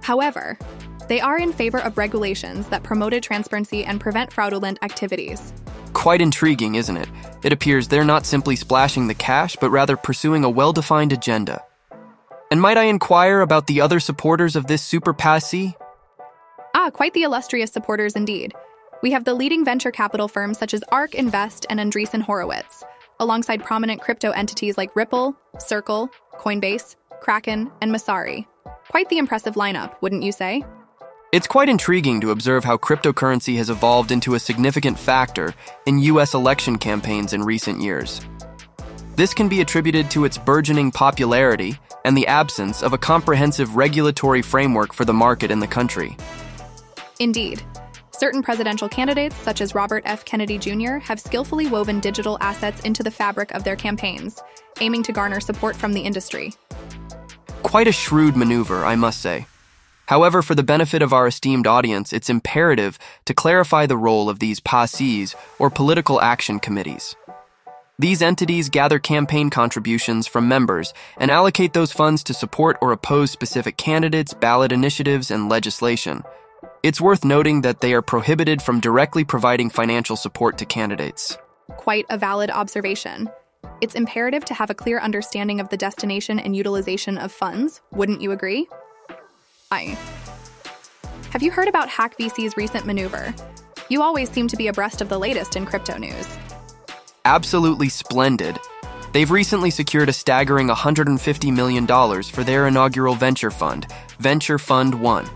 However, 0.00 0.56
they 1.08 1.20
are 1.20 1.38
in 1.38 1.52
favor 1.52 1.80
of 1.80 1.98
regulations 1.98 2.68
that 2.68 2.84
promoted 2.84 3.24
transparency 3.24 3.84
and 3.84 4.00
prevent 4.00 4.32
fraudulent 4.32 4.78
activities. 4.82 5.52
Quite 5.92 6.20
intriguing, 6.20 6.76
isn't 6.76 6.96
it? 6.96 7.08
It 7.42 7.52
appears 7.52 7.88
they're 7.88 8.04
not 8.04 8.24
simply 8.24 8.54
splashing 8.54 9.08
the 9.08 9.14
cash, 9.14 9.56
but 9.60 9.70
rather 9.70 9.96
pursuing 9.96 10.44
a 10.44 10.50
well 10.50 10.72
defined 10.72 11.12
agenda. 11.12 11.64
And 12.52 12.60
might 12.60 12.76
I 12.76 12.84
inquire 12.84 13.40
about 13.40 13.66
the 13.66 13.80
other 13.80 13.98
supporters 13.98 14.54
of 14.54 14.68
this 14.68 14.82
super 14.82 15.12
passee? 15.12 15.74
Ah, 16.76 16.90
quite 16.90 17.12
the 17.14 17.24
illustrious 17.24 17.72
supporters 17.72 18.14
indeed. 18.14 18.54
We 19.00 19.12
have 19.12 19.24
the 19.24 19.34
leading 19.34 19.64
venture 19.64 19.92
capital 19.92 20.26
firms 20.26 20.58
such 20.58 20.74
as 20.74 20.82
ARK 20.90 21.14
Invest 21.14 21.66
and 21.70 21.78
Andreessen 21.78 22.20
Horowitz, 22.20 22.82
alongside 23.20 23.62
prominent 23.62 24.00
crypto 24.00 24.32
entities 24.32 24.76
like 24.76 24.96
Ripple, 24.96 25.36
Circle, 25.58 26.10
Coinbase, 26.34 26.96
Kraken, 27.20 27.70
and 27.80 27.92
Messari. 27.92 28.44
Quite 28.88 29.08
the 29.08 29.18
impressive 29.18 29.54
lineup, 29.54 29.94
wouldn't 30.02 30.24
you 30.24 30.32
say? 30.32 30.64
It's 31.30 31.46
quite 31.46 31.68
intriguing 31.68 32.20
to 32.22 32.32
observe 32.32 32.64
how 32.64 32.76
cryptocurrency 32.76 33.56
has 33.58 33.70
evolved 33.70 34.10
into 34.10 34.34
a 34.34 34.40
significant 34.40 34.98
factor 34.98 35.54
in 35.86 36.00
U.S. 36.00 36.34
election 36.34 36.76
campaigns 36.76 37.32
in 37.32 37.44
recent 37.44 37.80
years. 37.80 38.20
This 39.14 39.32
can 39.32 39.48
be 39.48 39.60
attributed 39.60 40.10
to 40.12 40.24
its 40.24 40.38
burgeoning 40.38 40.90
popularity 40.90 41.78
and 42.04 42.16
the 42.16 42.26
absence 42.26 42.82
of 42.82 42.92
a 42.92 42.98
comprehensive 42.98 43.76
regulatory 43.76 44.42
framework 44.42 44.92
for 44.92 45.04
the 45.04 45.12
market 45.12 45.52
in 45.52 45.60
the 45.60 45.66
country. 45.68 46.16
Indeed. 47.20 47.62
Certain 48.18 48.42
presidential 48.42 48.88
candidates, 48.88 49.36
such 49.36 49.60
as 49.60 49.76
Robert 49.76 50.02
F. 50.04 50.24
Kennedy 50.24 50.58
Jr., 50.58 50.96
have 50.96 51.20
skillfully 51.20 51.68
woven 51.68 52.00
digital 52.00 52.36
assets 52.40 52.80
into 52.80 53.04
the 53.04 53.12
fabric 53.12 53.52
of 53.52 53.62
their 53.62 53.76
campaigns, 53.76 54.42
aiming 54.80 55.04
to 55.04 55.12
garner 55.12 55.38
support 55.38 55.76
from 55.76 55.92
the 55.92 56.00
industry. 56.00 56.52
Quite 57.62 57.86
a 57.86 57.92
shrewd 57.92 58.36
maneuver, 58.36 58.84
I 58.84 58.96
must 58.96 59.20
say. 59.20 59.46
However, 60.06 60.42
for 60.42 60.56
the 60.56 60.64
benefit 60.64 61.00
of 61.00 61.12
our 61.12 61.28
esteemed 61.28 61.68
audience, 61.68 62.12
it's 62.12 62.28
imperative 62.28 62.98
to 63.26 63.34
clarify 63.34 63.86
the 63.86 63.96
role 63.96 64.28
of 64.28 64.40
these 64.40 64.58
PASEs, 64.58 65.36
or 65.60 65.70
political 65.70 66.20
action 66.20 66.58
committees. 66.58 67.14
These 68.00 68.20
entities 68.20 68.68
gather 68.68 68.98
campaign 68.98 69.48
contributions 69.48 70.26
from 70.26 70.48
members 70.48 70.92
and 71.18 71.30
allocate 71.30 71.72
those 71.72 71.92
funds 71.92 72.24
to 72.24 72.34
support 72.34 72.78
or 72.80 72.90
oppose 72.90 73.30
specific 73.30 73.76
candidates, 73.76 74.34
ballot 74.34 74.72
initiatives, 74.72 75.30
and 75.30 75.48
legislation. 75.48 76.24
It's 76.84 77.00
worth 77.00 77.24
noting 77.24 77.62
that 77.62 77.80
they 77.80 77.92
are 77.92 78.02
prohibited 78.02 78.62
from 78.62 78.78
directly 78.78 79.24
providing 79.24 79.68
financial 79.68 80.14
support 80.14 80.58
to 80.58 80.64
candidates. 80.64 81.36
Quite 81.76 82.06
a 82.08 82.16
valid 82.16 82.50
observation. 82.50 83.28
It's 83.80 83.96
imperative 83.96 84.44
to 84.44 84.54
have 84.54 84.70
a 84.70 84.74
clear 84.74 85.00
understanding 85.00 85.58
of 85.58 85.68
the 85.70 85.76
destination 85.76 86.38
and 86.38 86.54
utilization 86.54 87.18
of 87.18 87.32
funds, 87.32 87.80
wouldn't 87.90 88.20
you 88.20 88.30
agree? 88.30 88.68
I. 89.72 89.98
Have 91.30 91.42
you 91.42 91.50
heard 91.50 91.66
about 91.66 91.88
HackVC's 91.88 92.56
recent 92.56 92.86
maneuver? 92.86 93.34
You 93.88 94.00
always 94.00 94.30
seem 94.30 94.46
to 94.46 94.56
be 94.56 94.68
abreast 94.68 95.00
of 95.00 95.08
the 95.08 95.18
latest 95.18 95.56
in 95.56 95.66
crypto 95.66 95.98
news. 95.98 96.38
Absolutely 97.24 97.88
splendid. 97.88 98.56
They've 99.12 99.30
recently 99.30 99.70
secured 99.70 100.10
a 100.10 100.12
staggering 100.12 100.68
$150 100.68 101.52
million 101.52 101.86
for 102.22 102.44
their 102.44 102.68
inaugural 102.68 103.14
venture 103.14 103.50
fund, 103.50 103.92
Venture 104.20 104.58
Fund 104.58 105.00
1. 105.00 105.28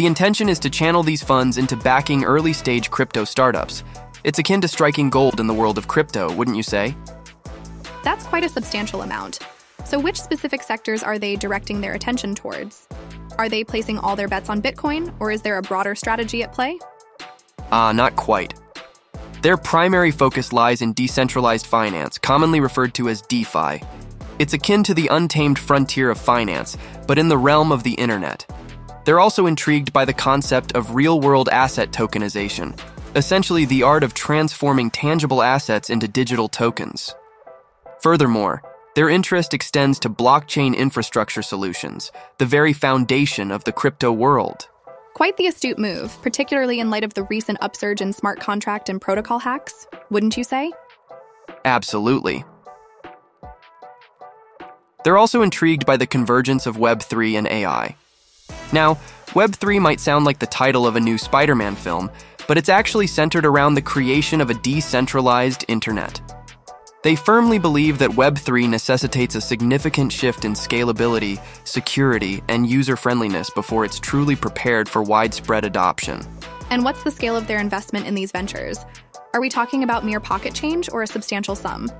The 0.00 0.06
intention 0.06 0.48
is 0.48 0.58
to 0.60 0.70
channel 0.70 1.02
these 1.02 1.22
funds 1.22 1.58
into 1.58 1.76
backing 1.76 2.24
early 2.24 2.54
stage 2.54 2.90
crypto 2.90 3.22
startups. 3.24 3.84
It's 4.24 4.38
akin 4.38 4.62
to 4.62 4.66
striking 4.66 5.10
gold 5.10 5.40
in 5.40 5.46
the 5.46 5.52
world 5.52 5.76
of 5.76 5.88
crypto, 5.88 6.32
wouldn't 6.32 6.56
you 6.56 6.62
say? 6.62 6.96
That's 8.02 8.24
quite 8.24 8.42
a 8.42 8.48
substantial 8.48 9.02
amount. 9.02 9.40
So, 9.84 9.98
which 9.98 10.18
specific 10.18 10.62
sectors 10.62 11.02
are 11.02 11.18
they 11.18 11.36
directing 11.36 11.82
their 11.82 11.92
attention 11.92 12.34
towards? 12.34 12.88
Are 13.36 13.50
they 13.50 13.62
placing 13.62 13.98
all 13.98 14.16
their 14.16 14.26
bets 14.26 14.48
on 14.48 14.62
Bitcoin, 14.62 15.14
or 15.20 15.30
is 15.30 15.42
there 15.42 15.58
a 15.58 15.62
broader 15.62 15.94
strategy 15.94 16.42
at 16.42 16.54
play? 16.54 16.78
Ah, 17.70 17.88
uh, 17.88 17.92
not 17.92 18.16
quite. 18.16 18.54
Their 19.42 19.58
primary 19.58 20.12
focus 20.12 20.50
lies 20.50 20.80
in 20.80 20.94
decentralized 20.94 21.66
finance, 21.66 22.16
commonly 22.16 22.60
referred 22.60 22.94
to 22.94 23.10
as 23.10 23.20
DeFi. 23.20 23.82
It's 24.38 24.54
akin 24.54 24.82
to 24.84 24.94
the 24.94 25.08
untamed 25.08 25.58
frontier 25.58 26.08
of 26.08 26.16
finance, 26.16 26.78
but 27.06 27.18
in 27.18 27.28
the 27.28 27.36
realm 27.36 27.70
of 27.70 27.82
the 27.82 27.92
internet. 27.92 28.46
They're 29.10 29.18
also 29.18 29.46
intrigued 29.46 29.92
by 29.92 30.04
the 30.04 30.12
concept 30.12 30.76
of 30.76 30.94
real 30.94 31.18
world 31.20 31.48
asset 31.48 31.90
tokenization, 31.90 32.78
essentially 33.16 33.64
the 33.64 33.82
art 33.82 34.04
of 34.04 34.14
transforming 34.14 34.88
tangible 34.88 35.42
assets 35.42 35.90
into 35.90 36.06
digital 36.06 36.48
tokens. 36.48 37.12
Furthermore, 38.04 38.62
their 38.94 39.08
interest 39.08 39.52
extends 39.52 39.98
to 39.98 40.08
blockchain 40.08 40.76
infrastructure 40.76 41.42
solutions, 41.42 42.12
the 42.38 42.46
very 42.46 42.72
foundation 42.72 43.50
of 43.50 43.64
the 43.64 43.72
crypto 43.72 44.12
world. 44.12 44.68
Quite 45.14 45.36
the 45.38 45.48
astute 45.48 45.80
move, 45.80 46.16
particularly 46.22 46.78
in 46.78 46.88
light 46.88 47.02
of 47.02 47.14
the 47.14 47.24
recent 47.24 47.58
upsurge 47.62 48.00
in 48.00 48.12
smart 48.12 48.38
contract 48.38 48.88
and 48.88 49.00
protocol 49.00 49.40
hacks, 49.40 49.88
wouldn't 50.10 50.36
you 50.36 50.44
say? 50.44 50.72
Absolutely. 51.64 52.44
They're 55.02 55.18
also 55.18 55.42
intrigued 55.42 55.84
by 55.84 55.96
the 55.96 56.06
convergence 56.06 56.64
of 56.64 56.76
Web3 56.76 57.36
and 57.38 57.48
AI. 57.48 57.96
Now, 58.72 58.98
Web3 59.28 59.80
might 59.80 60.00
sound 60.00 60.24
like 60.24 60.38
the 60.38 60.46
title 60.46 60.86
of 60.86 60.96
a 60.96 61.00
new 61.00 61.18
Spider 61.18 61.54
Man 61.54 61.76
film, 61.76 62.10
but 62.48 62.58
it's 62.58 62.68
actually 62.68 63.06
centered 63.06 63.46
around 63.46 63.74
the 63.74 63.82
creation 63.82 64.40
of 64.40 64.50
a 64.50 64.54
decentralized 64.54 65.64
internet. 65.68 66.20
They 67.02 67.16
firmly 67.16 67.58
believe 67.58 67.98
that 67.98 68.10
Web3 68.10 68.68
necessitates 68.68 69.34
a 69.34 69.40
significant 69.40 70.12
shift 70.12 70.44
in 70.44 70.52
scalability, 70.52 71.40
security, 71.64 72.42
and 72.48 72.68
user 72.68 72.94
friendliness 72.94 73.48
before 73.50 73.86
it's 73.86 73.98
truly 73.98 74.36
prepared 74.36 74.88
for 74.88 75.02
widespread 75.02 75.64
adoption. 75.64 76.20
And 76.68 76.84
what's 76.84 77.02
the 77.02 77.10
scale 77.10 77.36
of 77.36 77.46
their 77.46 77.58
investment 77.58 78.06
in 78.06 78.14
these 78.14 78.32
ventures? 78.32 78.78
Are 79.32 79.40
we 79.40 79.48
talking 79.48 79.82
about 79.82 80.04
mere 80.04 80.20
pocket 80.20 80.54
change 80.54 80.90
or 80.92 81.02
a 81.02 81.06
substantial 81.06 81.54
sum? 81.54 81.90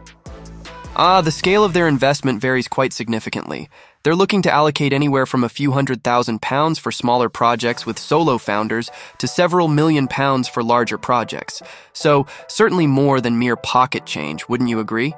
Ah, 0.97 1.21
the 1.21 1.31
scale 1.31 1.63
of 1.63 1.73
their 1.73 1.87
investment 1.87 2.41
varies 2.41 2.67
quite 2.67 2.93
significantly. 2.93 3.69
They're 4.03 4.17
looking 4.17 4.43
to 4.43 4.51
allocate 4.51 4.93
anywhere 4.93 5.25
from 5.25 5.45
a 5.45 5.49
few 5.49 5.73
hundred 5.73 6.03
thousand 6.03 6.43
pounds 6.43 6.79
for 6.79 6.91
smaller 6.91 7.29
projects 7.29 7.87
with 7.87 7.99
solo 7.99 8.39
founders 8.39 8.91
to 9.19 9.29
several 9.29 9.69
million 9.69 10.09
pounds 10.09 10.49
for 10.49 10.63
larger 10.63 10.99
projects. 10.99 11.63
So, 11.93 12.27
certainly 12.49 12.87
more 12.87 13.21
than 13.21 13.39
mere 13.39 13.57
pocket 13.57 14.05
change, 14.05 14.49
wouldn't 14.49 14.71
you 14.71 14.81
agree? 14.81 15.15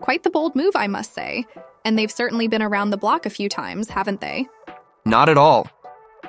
Quite 0.00 0.22
the 0.22 0.30
bold 0.30 0.54
move, 0.54 0.76
I 0.76 0.86
must 0.86 1.12
say. 1.12 1.44
And 1.84 1.98
they've 1.98 2.10
certainly 2.10 2.46
been 2.46 2.62
around 2.62 2.90
the 2.90 2.96
block 2.96 3.26
a 3.26 3.30
few 3.30 3.48
times, 3.48 3.88
haven't 3.88 4.20
they? 4.20 4.46
Not 5.04 5.28
at 5.28 5.38
all. 5.38 5.68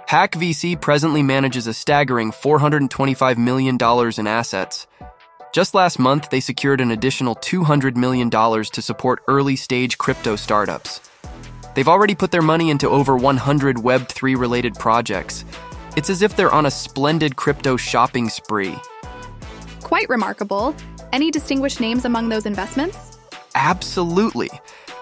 Hack 0.08 0.34
VC 0.34 0.80
presently 0.80 1.22
manages 1.22 1.68
a 1.68 1.74
staggering 1.74 2.32
$425 2.32 3.38
million 3.38 3.78
in 4.18 4.28
assets. 4.28 4.88
Just 5.54 5.76
last 5.76 6.00
month, 6.00 6.32
they 6.32 6.40
secured 6.40 6.82
an 6.82 6.90
additional 6.90 7.36
$200 7.36 7.96
million 7.96 8.28
to 8.32 8.82
support 8.82 9.22
early 9.28 9.56
stage 9.56 10.00
crypto 10.00 10.36
startups. 10.36 11.00
They've 11.76 11.88
already 11.88 12.16
put 12.16 12.32
their 12.32 12.42
money 12.42 12.72
into 12.72 12.90
over 12.90 13.16
100 13.16 13.78
Web3 13.78 14.36
related 14.36 14.74
projects. 14.74 15.46
It's 15.96 16.10
as 16.10 16.24
if 16.24 16.36
they're 16.36 16.52
on 16.52 16.66
a 16.66 16.72
splendid 16.72 17.36
crypto 17.36 17.78
shopping 17.78 18.30
spree. 18.30 18.76
Quite 19.84 20.10
remarkable. 20.10 20.76
Any 21.12 21.30
distinguished 21.30 21.80
names 21.80 22.04
among 22.04 22.30
those 22.30 22.48
investments? 22.48 23.20
Absolutely. 23.54 24.50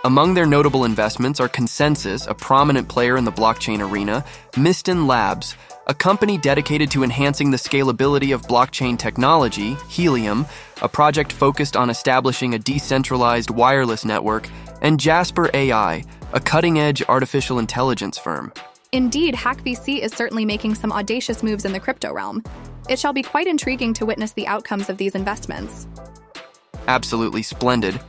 Among 0.04 0.34
their 0.34 0.48
notable 0.48 0.84
investments 0.84 1.40
are 1.40 1.48
ConsenSys, 1.48 2.28
a 2.28 2.34
prominent 2.34 2.88
player 2.90 3.18
in 3.18 3.24
the 3.24 3.32
blockchain 3.32 3.88
arena, 3.88 4.26
Mysten 4.54 5.06
Labs, 5.06 5.56
a 5.86 5.94
company 5.94 6.40
dedicated 6.40 6.90
to 6.92 7.04
enhancing 7.04 7.52
the 7.52 7.58
scalability 7.58 8.34
of 8.34 8.42
blockchain 8.42 8.98
technology, 8.98 9.76
Helium, 9.90 10.48
a 10.82 10.90
project 10.90 11.32
focused 11.32 11.78
on 11.78 11.92
establishing 11.92 12.56
a 12.56 12.60
decentralized 12.60 13.52
wireless 13.52 14.04
network, 14.04 14.50
and 14.82 15.00
Jasper 15.00 15.52
AI, 15.54 16.04
a 16.34 16.40
cutting 16.40 16.80
edge 16.80 17.04
artificial 17.08 17.60
intelligence 17.60 18.18
firm. 18.18 18.52
Indeed, 18.92 19.36
HackVC 19.36 20.00
is 20.00 20.14
certainly 20.14 20.46
making 20.46 20.74
some 20.74 20.92
audacious 20.92 21.44
moves 21.44 21.64
in 21.64 21.74
the 21.74 21.80
crypto 21.80 22.12
realm. 22.12 22.44
It 22.90 22.98
shall 22.98 23.14
be 23.14 23.22
quite 23.22 23.46
intriguing 23.46 23.94
to 23.94 24.08
witness 24.08 24.32
the 24.32 24.48
outcomes 24.48 24.90
of 24.90 24.98
these 24.98 25.14
investments. 25.14 25.88
Absolutely 26.88 27.44
splendid. 27.44 28.00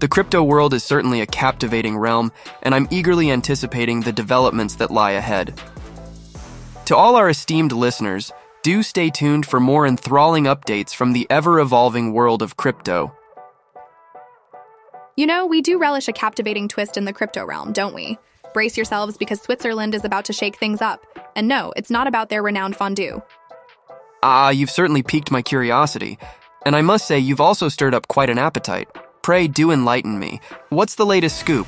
The 0.00 0.08
crypto 0.08 0.42
world 0.42 0.74
is 0.74 0.84
certainly 0.84 1.20
a 1.20 1.26
captivating 1.26 1.96
realm, 1.96 2.32
and 2.62 2.74
I'm 2.74 2.88
eagerly 2.90 3.30
anticipating 3.30 4.00
the 4.00 4.12
developments 4.12 4.74
that 4.76 4.90
lie 4.90 5.12
ahead. 5.12 5.58
To 6.86 6.96
all 6.96 7.16
our 7.16 7.30
esteemed 7.30 7.72
listeners, 7.72 8.32
do 8.62 8.82
stay 8.82 9.10
tuned 9.10 9.46
for 9.46 9.60
more 9.60 9.86
enthralling 9.86 10.44
updates 10.44 10.94
from 10.94 11.12
the 11.12 11.26
ever 11.30 11.60
evolving 11.60 12.12
world 12.12 12.42
of 12.42 12.56
crypto. 12.56 13.14
You 15.16 15.26
know, 15.26 15.46
we 15.46 15.62
do 15.62 15.78
relish 15.78 16.08
a 16.08 16.12
captivating 16.12 16.66
twist 16.66 16.96
in 16.96 17.04
the 17.04 17.12
crypto 17.12 17.44
realm, 17.44 17.72
don't 17.72 17.94
we? 17.94 18.18
Brace 18.52 18.76
yourselves 18.76 19.16
because 19.16 19.40
Switzerland 19.40 19.94
is 19.94 20.04
about 20.04 20.24
to 20.26 20.32
shake 20.32 20.56
things 20.56 20.82
up. 20.82 21.04
And 21.36 21.46
no, 21.46 21.72
it's 21.76 21.90
not 21.90 22.06
about 22.06 22.30
their 22.30 22.42
renowned 22.42 22.76
fondue. 22.76 23.22
Ah, 24.22 24.50
you've 24.50 24.70
certainly 24.70 25.02
piqued 25.02 25.30
my 25.30 25.42
curiosity. 25.42 26.18
And 26.66 26.74
I 26.74 26.82
must 26.82 27.06
say, 27.06 27.18
you've 27.18 27.40
also 27.40 27.68
stirred 27.68 27.94
up 27.94 28.08
quite 28.08 28.30
an 28.30 28.38
appetite. 28.38 28.88
Pray 29.24 29.48
do 29.48 29.70
enlighten 29.70 30.18
me. 30.18 30.38
What's 30.68 30.96
the 30.96 31.06
latest 31.06 31.38
scoop? 31.38 31.66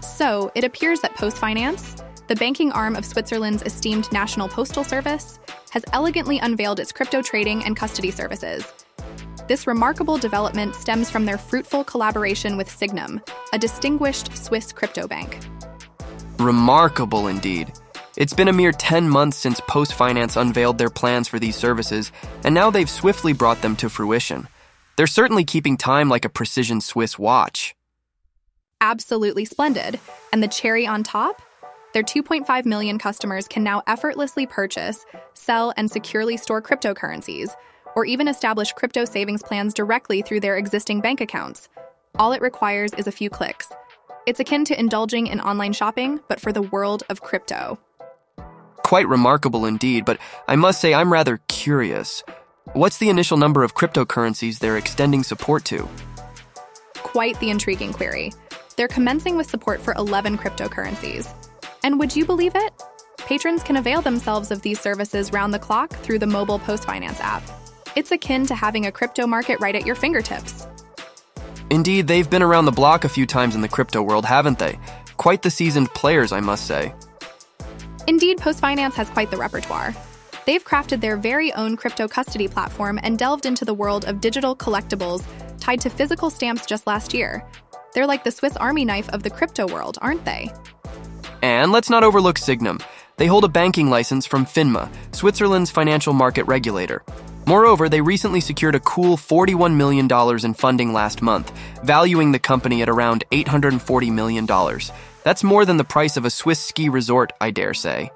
So, 0.00 0.50
it 0.56 0.64
appears 0.64 0.98
that 1.02 1.14
PostFinance, 1.14 2.02
the 2.26 2.34
banking 2.34 2.72
arm 2.72 2.96
of 2.96 3.04
Switzerland's 3.04 3.62
esteemed 3.62 4.10
National 4.10 4.48
Postal 4.48 4.82
Service, 4.82 5.38
has 5.70 5.84
elegantly 5.92 6.40
unveiled 6.40 6.80
its 6.80 6.90
crypto 6.90 7.22
trading 7.22 7.62
and 7.62 7.76
custody 7.76 8.10
services. 8.10 8.66
This 9.46 9.68
remarkable 9.68 10.18
development 10.18 10.74
stems 10.74 11.08
from 11.08 11.26
their 11.26 11.38
fruitful 11.38 11.84
collaboration 11.84 12.56
with 12.56 12.68
Sygnum, 12.68 13.24
a 13.52 13.58
distinguished 13.58 14.36
Swiss 14.36 14.72
crypto 14.72 15.06
bank. 15.06 15.38
Remarkable 16.40 17.28
indeed. 17.28 17.72
It's 18.16 18.34
been 18.34 18.48
a 18.48 18.52
mere 18.52 18.72
10 18.72 19.08
months 19.08 19.36
since 19.36 19.60
Post 19.68 19.94
Finance 19.94 20.34
unveiled 20.34 20.78
their 20.78 20.90
plans 20.90 21.28
for 21.28 21.38
these 21.38 21.54
services, 21.54 22.10
and 22.42 22.52
now 22.52 22.68
they've 22.68 22.90
swiftly 22.90 23.32
brought 23.32 23.62
them 23.62 23.76
to 23.76 23.88
fruition. 23.88 24.48
They're 24.96 25.06
certainly 25.06 25.44
keeping 25.44 25.76
time 25.76 26.08
like 26.08 26.24
a 26.24 26.28
precision 26.28 26.80
Swiss 26.80 27.18
watch. 27.18 27.74
Absolutely 28.80 29.44
splendid. 29.44 29.98
And 30.32 30.42
the 30.42 30.48
cherry 30.48 30.86
on 30.86 31.02
top? 31.02 31.40
Their 31.94 32.02
2.5 32.02 32.64
million 32.64 32.98
customers 32.98 33.46
can 33.46 33.62
now 33.62 33.82
effortlessly 33.86 34.46
purchase, 34.46 35.04
sell, 35.34 35.72
and 35.76 35.90
securely 35.90 36.36
store 36.36 36.62
cryptocurrencies, 36.62 37.54
or 37.94 38.04
even 38.04 38.28
establish 38.28 38.72
crypto 38.72 39.04
savings 39.04 39.42
plans 39.42 39.74
directly 39.74 40.22
through 40.22 40.40
their 40.40 40.56
existing 40.56 41.00
bank 41.00 41.20
accounts. 41.20 41.68
All 42.18 42.32
it 42.32 42.42
requires 42.42 42.92
is 42.94 43.06
a 43.06 43.12
few 43.12 43.30
clicks. 43.30 43.68
It's 44.26 44.40
akin 44.40 44.64
to 44.66 44.78
indulging 44.78 45.26
in 45.26 45.40
online 45.40 45.72
shopping, 45.72 46.20
but 46.28 46.40
for 46.40 46.52
the 46.52 46.62
world 46.62 47.02
of 47.10 47.22
crypto. 47.22 47.78
Quite 48.84 49.08
remarkable 49.08 49.66
indeed, 49.66 50.04
but 50.04 50.18
I 50.48 50.56
must 50.56 50.80
say 50.80 50.94
I'm 50.94 51.12
rather 51.12 51.40
curious. 51.48 52.22
What's 52.74 52.96
the 52.96 53.10
initial 53.10 53.36
number 53.36 53.64
of 53.64 53.74
cryptocurrencies 53.74 54.58
they're 54.58 54.78
extending 54.78 55.22
support 55.24 55.66
to? 55.66 55.86
Quite 56.94 57.38
the 57.38 57.50
intriguing 57.50 57.92
query. 57.92 58.32
They're 58.78 58.88
commencing 58.88 59.36
with 59.36 59.46
support 59.46 59.82
for 59.82 59.92
11 59.92 60.38
cryptocurrencies. 60.38 61.30
And 61.84 61.98
would 61.98 62.16
you 62.16 62.24
believe 62.24 62.52
it? 62.54 62.72
Patrons 63.18 63.62
can 63.62 63.76
avail 63.76 64.00
themselves 64.00 64.50
of 64.50 64.62
these 64.62 64.80
services 64.80 65.34
round 65.34 65.52
the 65.52 65.58
clock 65.58 65.90
through 65.90 66.18
the 66.20 66.26
mobile 66.26 66.58
Post 66.58 66.84
Finance 66.84 67.20
app. 67.20 67.42
It's 67.94 68.10
akin 68.10 68.46
to 68.46 68.54
having 68.54 68.86
a 68.86 68.92
crypto 68.92 69.26
market 69.26 69.60
right 69.60 69.74
at 69.74 69.84
your 69.84 69.94
fingertips. 69.94 70.66
Indeed, 71.68 72.06
they've 72.08 72.30
been 72.30 72.42
around 72.42 72.64
the 72.64 72.72
block 72.72 73.04
a 73.04 73.10
few 73.10 73.26
times 73.26 73.54
in 73.54 73.60
the 73.60 73.68
crypto 73.68 74.00
world, 74.00 74.24
haven't 74.24 74.58
they? 74.58 74.78
Quite 75.18 75.42
the 75.42 75.50
seasoned 75.50 75.92
players, 75.92 76.32
I 76.32 76.40
must 76.40 76.66
say. 76.66 76.94
Indeed, 78.06 78.38
Post 78.38 78.60
Finance 78.60 78.94
has 78.94 79.10
quite 79.10 79.30
the 79.30 79.36
repertoire. 79.36 79.94
They've 80.44 80.64
crafted 80.64 81.00
their 81.00 81.16
very 81.16 81.52
own 81.52 81.76
crypto 81.76 82.08
custody 82.08 82.48
platform 82.48 82.98
and 83.02 83.18
delved 83.18 83.46
into 83.46 83.64
the 83.64 83.74
world 83.74 84.04
of 84.06 84.20
digital 84.20 84.56
collectibles 84.56 85.24
tied 85.60 85.80
to 85.82 85.90
physical 85.90 86.30
stamps 86.30 86.66
just 86.66 86.86
last 86.86 87.14
year. 87.14 87.46
They're 87.94 88.06
like 88.06 88.24
the 88.24 88.32
Swiss 88.32 88.56
Army 88.56 88.84
knife 88.84 89.08
of 89.10 89.22
the 89.22 89.30
crypto 89.30 89.66
world, 89.72 89.98
aren't 90.02 90.24
they? 90.24 90.50
And 91.42 91.70
let's 91.70 91.90
not 91.90 92.04
overlook 92.04 92.36
Sygnum. 92.36 92.82
They 93.18 93.26
hold 93.26 93.44
a 93.44 93.48
banking 93.48 93.90
license 93.90 94.26
from 94.26 94.46
FINMA, 94.46 94.90
Switzerland's 95.12 95.70
financial 95.70 96.12
market 96.12 96.44
regulator. 96.44 97.04
Moreover, 97.46 97.88
they 97.88 98.00
recently 98.00 98.40
secured 98.40 98.74
a 98.74 98.80
cool 98.80 99.16
$41 99.16 99.76
million 99.76 100.08
in 100.44 100.54
funding 100.54 100.92
last 100.92 101.22
month, 101.22 101.52
valuing 101.84 102.32
the 102.32 102.38
company 102.38 102.82
at 102.82 102.88
around 102.88 103.24
$840 103.30 104.12
million. 104.12 104.46
That's 105.24 105.44
more 105.44 105.64
than 105.64 105.76
the 105.76 105.84
price 105.84 106.16
of 106.16 106.24
a 106.24 106.30
Swiss 106.30 106.60
ski 106.60 106.88
resort, 106.88 107.32
I 107.40 107.50
dare 107.50 107.74
say. 107.74 108.10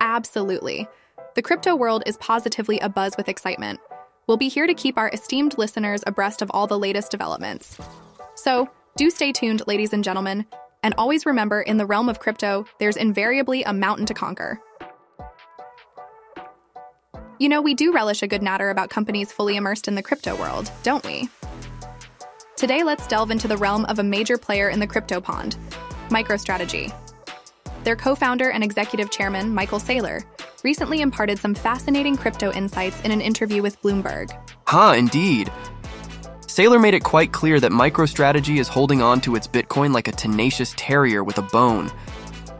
Absolutely. 0.00 0.86
The 1.36 1.42
crypto 1.42 1.76
world 1.76 2.02
is 2.06 2.16
positively 2.16 2.78
abuzz 2.78 3.18
with 3.18 3.28
excitement. 3.28 3.78
We'll 4.26 4.38
be 4.38 4.48
here 4.48 4.66
to 4.66 4.72
keep 4.72 4.96
our 4.96 5.10
esteemed 5.10 5.58
listeners 5.58 6.02
abreast 6.06 6.40
of 6.40 6.50
all 6.54 6.66
the 6.66 6.78
latest 6.78 7.10
developments. 7.10 7.76
So, 8.36 8.70
do 8.96 9.10
stay 9.10 9.32
tuned, 9.32 9.62
ladies 9.66 9.92
and 9.92 10.02
gentlemen, 10.02 10.46
and 10.82 10.94
always 10.96 11.26
remember 11.26 11.60
in 11.60 11.76
the 11.76 11.84
realm 11.84 12.08
of 12.08 12.20
crypto, 12.20 12.64
there's 12.78 12.96
invariably 12.96 13.64
a 13.64 13.74
mountain 13.74 14.06
to 14.06 14.14
conquer. 14.14 14.58
You 17.38 17.50
know, 17.50 17.60
we 17.60 17.74
do 17.74 17.92
relish 17.92 18.22
a 18.22 18.26
good 18.26 18.42
natter 18.42 18.70
about 18.70 18.88
companies 18.88 19.30
fully 19.30 19.56
immersed 19.56 19.88
in 19.88 19.94
the 19.94 20.02
crypto 20.02 20.36
world, 20.36 20.72
don't 20.84 21.04
we? 21.04 21.28
Today, 22.56 22.82
let's 22.82 23.06
delve 23.06 23.30
into 23.30 23.46
the 23.46 23.58
realm 23.58 23.84
of 23.84 23.98
a 23.98 24.02
major 24.02 24.38
player 24.38 24.70
in 24.70 24.80
the 24.80 24.86
crypto 24.86 25.20
pond 25.20 25.58
MicroStrategy. 26.08 26.94
Their 27.84 27.94
co 27.94 28.14
founder 28.14 28.50
and 28.50 28.64
executive 28.64 29.10
chairman, 29.10 29.54
Michael 29.54 29.78
Saylor, 29.78 30.24
recently 30.66 31.00
imparted 31.00 31.38
some 31.38 31.54
fascinating 31.54 32.16
crypto 32.16 32.50
insights 32.52 33.00
in 33.02 33.12
an 33.12 33.20
interview 33.20 33.62
with 33.62 33.80
Bloomberg. 33.82 34.36
Huh, 34.66 34.94
indeed. 34.98 35.48
Saylor 36.40 36.80
made 36.80 36.94
it 36.94 37.04
quite 37.04 37.30
clear 37.30 37.60
that 37.60 37.70
MicroStrategy 37.70 38.58
is 38.58 38.66
holding 38.66 39.00
on 39.00 39.20
to 39.20 39.36
its 39.36 39.46
Bitcoin 39.46 39.94
like 39.94 40.08
a 40.08 40.18
tenacious 40.22 40.74
terrier 40.76 41.22
with 41.22 41.38
a 41.38 41.48
bone. 41.58 41.92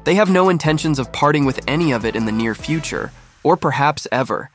They 0.04 0.14
have 0.14 0.30
no 0.30 0.50
intentions 0.50 1.00
of 1.00 1.12
parting 1.12 1.46
with 1.46 1.58
any 1.66 1.90
of 1.90 2.04
it 2.04 2.14
in 2.14 2.26
the 2.26 2.38
near 2.40 2.54
future, 2.54 3.10
or 3.42 3.56
perhaps 3.56 4.06
ever. 4.12 4.50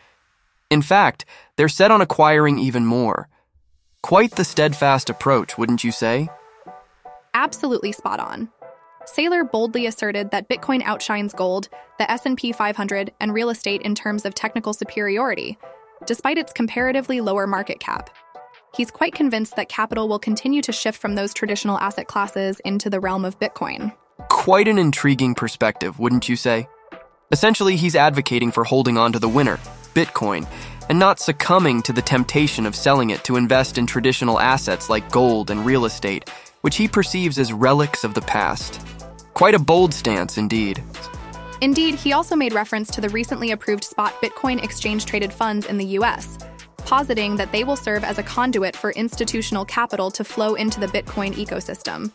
In 0.70 0.82
fact, 0.82 1.26
they're 1.58 1.78
set 1.80 1.92
on 1.92 2.00
acquiring 2.00 2.58
even 2.58 2.86
more. 2.86 3.28
Quite 4.02 4.32
the 4.38 4.46
steadfast 4.46 5.10
approach, 5.10 5.58
wouldn't 5.58 5.84
you 5.84 5.92
say? 5.92 6.30
Absolutely 7.34 7.92
spot 7.92 8.22
on. 8.22 8.48
Saylor 9.12 9.50
boldly 9.50 9.88
asserted 9.88 10.32
that 10.32 10.48
Bitcoin 10.48 10.82
outshines 10.84 11.34
gold, 11.34 11.68
the 11.98 12.10
S&P 12.10 12.54
500, 12.54 13.12
and 13.20 13.34
real 13.34 13.50
estate 13.50 13.82
in 13.82 13.94
terms 13.94 14.24
of 14.26 14.34
technical 14.34 14.74
superiority, 14.74 15.58
despite 16.06 16.38
its 16.38 16.54
comparatively 16.54 17.20
lower 17.20 17.46
market 17.46 17.82
cap. 17.82 18.10
He's 18.74 18.90
quite 18.90 19.14
convinced 19.14 19.58
that 19.58 19.68
capital 19.68 20.08
will 20.08 20.18
continue 20.18 20.62
to 20.62 20.72
shift 20.72 20.98
from 20.98 21.16
those 21.16 21.34
traditional 21.34 21.78
asset 21.80 22.08
classes 22.08 22.62
into 22.62 22.90
the 22.90 23.02
realm 23.02 23.26
of 23.26 23.38
Bitcoin. 23.38 23.94
Quite 24.30 24.70
an 24.70 24.78
intriguing 24.78 25.36
perspective, 25.36 26.00
wouldn't 26.00 26.30
you 26.30 26.38
say? 26.38 26.70
Essentially, 27.34 27.76
he's 27.76 27.98
advocating 27.98 28.52
for 28.52 28.64
holding 28.64 28.98
on 28.98 29.12
to 29.12 29.20
the 29.20 29.28
winner, 29.28 29.58
Bitcoin, 29.94 30.48
and 30.88 31.00
not 31.00 31.20
succumbing 31.20 31.82
to 31.82 31.92
the 31.92 32.02
temptation 32.02 32.66
of 32.66 32.78
selling 32.78 33.10
it 33.10 33.26
to 33.26 33.36
invest 33.36 33.78
in 33.78 33.86
traditional 33.86 34.40
assets 34.40 34.90
like 34.90 35.12
gold 35.12 35.52
and 35.52 35.66
real 35.66 35.84
estate, 35.84 36.30
which 36.62 36.78
he 36.78 36.88
perceives 36.88 37.38
as 37.38 37.52
relics 37.52 38.06
of 38.06 38.14
the 38.14 38.22
past. 38.22 38.80
Quite 39.42 39.56
a 39.56 39.60
bold 39.60 39.92
stance, 39.92 40.38
indeed. 40.38 40.84
Indeed, 41.62 41.96
he 41.96 42.14
also 42.14 42.36
made 42.36 42.54
reference 42.54 42.92
to 42.92 43.02
the 43.02 43.10
recently 43.10 43.50
approved 43.50 43.84
spot 43.84 44.14
Bitcoin 44.22 44.64
exchange 44.64 45.08
traded 45.08 45.34
funds 45.34 45.66
in 45.66 45.80
the 45.80 45.98
US, 45.98 46.38
positing 46.86 47.38
that 47.38 47.52
they 47.52 47.64
will 47.64 47.76
serve 47.76 48.04
as 48.04 48.20
a 48.20 48.22
conduit 48.22 48.76
for 48.76 48.92
institutional 48.92 49.66
capital 49.66 50.12
to 50.12 50.24
flow 50.24 50.54
into 50.54 50.80
the 50.80 50.86
Bitcoin 50.86 51.34
ecosystem. 51.34 52.12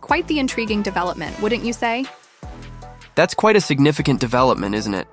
Quite 0.00 0.26
the 0.26 0.38
intriguing 0.38 0.80
development, 0.80 1.38
wouldn't 1.42 1.64
you 1.64 1.74
say? 1.74 2.06
That's 3.14 3.34
quite 3.34 3.56
a 3.56 3.60
significant 3.60 4.18
development, 4.18 4.74
isn't 4.74 4.94
it? 4.94 5.06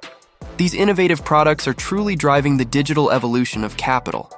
These 0.56 0.74
innovative 0.74 1.26
products 1.26 1.68
are 1.68 1.74
truly 1.74 2.16
driving 2.16 2.56
the 2.56 2.64
digital 2.64 3.12
evolution 3.12 3.66
of 3.66 3.76
capital. 3.76 4.32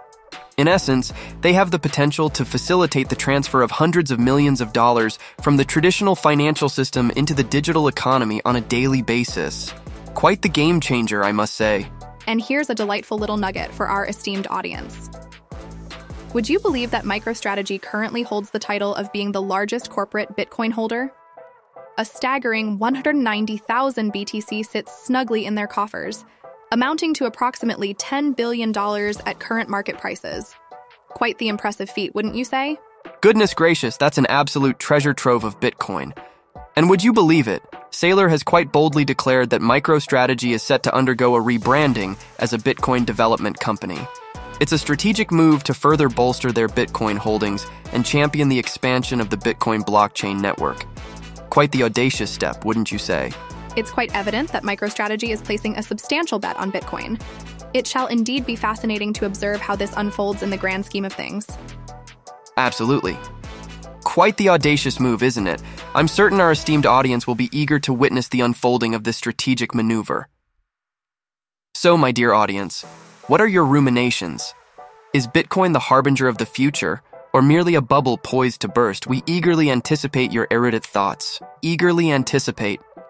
In 0.57 0.67
essence, 0.67 1.13
they 1.41 1.53
have 1.53 1.69
the 1.69 1.77
potential 1.77 2.31
to 2.31 2.43
facilitate 2.43 3.09
the 3.09 3.15
transfer 3.15 3.61
of 3.61 3.69
hundreds 3.69 4.09
of 4.09 4.19
millions 4.19 4.59
of 4.59 4.73
dollars 4.73 5.19
from 5.41 5.55
the 5.55 5.63
traditional 5.63 6.15
financial 6.15 6.67
system 6.67 7.11
into 7.11 7.35
the 7.35 7.43
digital 7.43 7.87
economy 7.87 8.41
on 8.43 8.55
a 8.55 8.61
daily 8.61 9.03
basis. 9.03 9.71
Quite 10.15 10.41
the 10.41 10.49
game 10.49 10.79
changer, 10.79 11.23
I 11.23 11.31
must 11.31 11.53
say. 11.53 11.91
And 12.25 12.41
here's 12.41 12.71
a 12.71 12.75
delightful 12.75 13.19
little 13.19 13.37
nugget 13.37 13.71
for 13.71 13.87
our 13.87 14.07
esteemed 14.07 14.47
audience. 14.49 15.11
Would 16.33 16.49
you 16.49 16.59
believe 16.59 16.89
that 16.89 17.03
MicroStrategy 17.03 17.79
currently 17.79 18.23
holds 18.23 18.49
the 18.49 18.59
title 18.59 18.95
of 18.95 19.13
being 19.13 19.31
the 19.31 19.41
largest 19.43 19.91
corporate 19.91 20.35
Bitcoin 20.35 20.71
holder? 20.71 21.13
A 21.99 22.05
staggering 22.05 22.79
190,000 22.79 24.11
BTC 24.11 24.65
sits 24.65 25.05
snugly 25.05 25.45
in 25.45 25.53
their 25.53 25.67
coffers, 25.67 26.25
amounting 26.71 27.13
to 27.15 27.25
approximately 27.25 27.93
$10 27.93 28.35
billion 28.35 28.77
at 29.25 29.39
current 29.39 29.69
market 29.69 29.97
prices. 29.97 30.53
Quite 31.09 31.37
the 31.37 31.47
impressive 31.47 31.89
feat, 31.89 32.13
wouldn't 32.13 32.35
you 32.35 32.43
say? 32.43 32.77
Goodness 33.21 33.53
gracious, 33.53 33.97
that's 33.97 34.17
an 34.17 34.27
absolute 34.27 34.77
treasure 34.79 35.13
trove 35.13 35.43
of 35.43 35.59
Bitcoin. 35.59 36.17
And 36.75 36.89
would 36.89 37.03
you 37.03 37.13
believe 37.13 37.47
it? 37.47 37.63
Saylor 37.89 38.29
has 38.29 38.43
quite 38.43 38.71
boldly 38.71 39.05
declared 39.05 39.49
that 39.49 39.61
MicroStrategy 39.61 40.53
is 40.53 40.61
set 40.61 40.83
to 40.83 40.93
undergo 40.93 41.35
a 41.35 41.41
rebranding 41.41 42.17
as 42.37 42.53
a 42.53 42.57
Bitcoin 42.59 43.05
development 43.05 43.59
company. 43.59 43.99
It's 44.59 44.73
a 44.73 44.77
strategic 44.77 45.31
move 45.31 45.63
to 45.63 45.73
further 45.73 46.09
bolster 46.09 46.51
their 46.51 46.67
Bitcoin 46.67 47.17
holdings 47.17 47.65
and 47.93 48.05
champion 48.05 48.49
the 48.49 48.59
expansion 48.59 49.21
of 49.21 49.29
the 49.29 49.37
Bitcoin 49.37 49.81
blockchain 49.81 50.41
network. 50.41 50.85
Quite 51.49 51.71
the 51.71 51.83
audacious 51.83 52.29
step, 52.29 52.65
wouldn't 52.65 52.91
you 52.91 52.97
say? 52.97 53.31
It's 53.77 53.91
quite 53.91 54.13
evident 54.15 54.51
that 54.53 54.63
MicroStrategy 54.63 55.29
is 55.29 55.39
placing 55.39 55.77
a 55.77 55.83
substantial 55.83 56.39
bet 56.39 56.57
on 56.57 56.71
Bitcoin. 56.71 57.21
It 57.75 57.85
shall 57.85 58.07
indeed 58.07 58.43
be 58.43 58.55
fascinating 58.55 59.13
to 59.13 59.27
observe 59.27 59.61
how 59.61 59.75
this 59.75 59.93
unfolds 59.95 60.41
in 60.41 60.49
the 60.49 60.57
grand 60.57 60.83
scheme 60.83 61.05
of 61.05 61.13
things. 61.13 61.47
Absolutely. 62.57 63.15
Quite 64.03 64.37
the 64.37 64.49
audacious 64.49 64.99
move, 64.99 65.21
isn't 65.21 65.45
it? 65.45 65.61
I'm 65.93 66.07
certain 66.07 66.41
our 66.41 66.53
esteemed 66.53 66.87
audience 66.87 67.27
will 67.27 67.35
be 67.35 67.49
eager 67.51 67.77
to 67.81 67.93
witness 67.93 68.29
the 68.29 68.41
unfolding 68.41 68.95
of 68.95 69.03
this 69.03 69.17
strategic 69.17 69.75
maneuver. 69.75 70.27
So, 71.75 71.95
my 71.97 72.11
dear 72.11 72.33
audience, 72.33 72.83
what 73.27 73.41
are 73.41 73.47
your 73.47 73.65
ruminations? 73.65 74.55
Is 75.13 75.27
Bitcoin 75.27 75.73
the 75.73 75.87
harbinger 75.87 76.27
of 76.27 76.39
the 76.39 76.47
future, 76.47 77.03
or 77.31 77.43
merely 77.43 77.75
a 77.75 77.81
bubble 77.81 78.17
poised 78.17 78.61
to 78.61 78.67
burst, 78.67 79.05
we 79.05 79.21
eagerly 79.27 79.69
anticipate 79.69 80.31
your 80.31 80.47
erudite 80.49 80.83
thoughts. 80.83 81.39
Eagerly 81.61 82.11
anticipate 82.11 82.81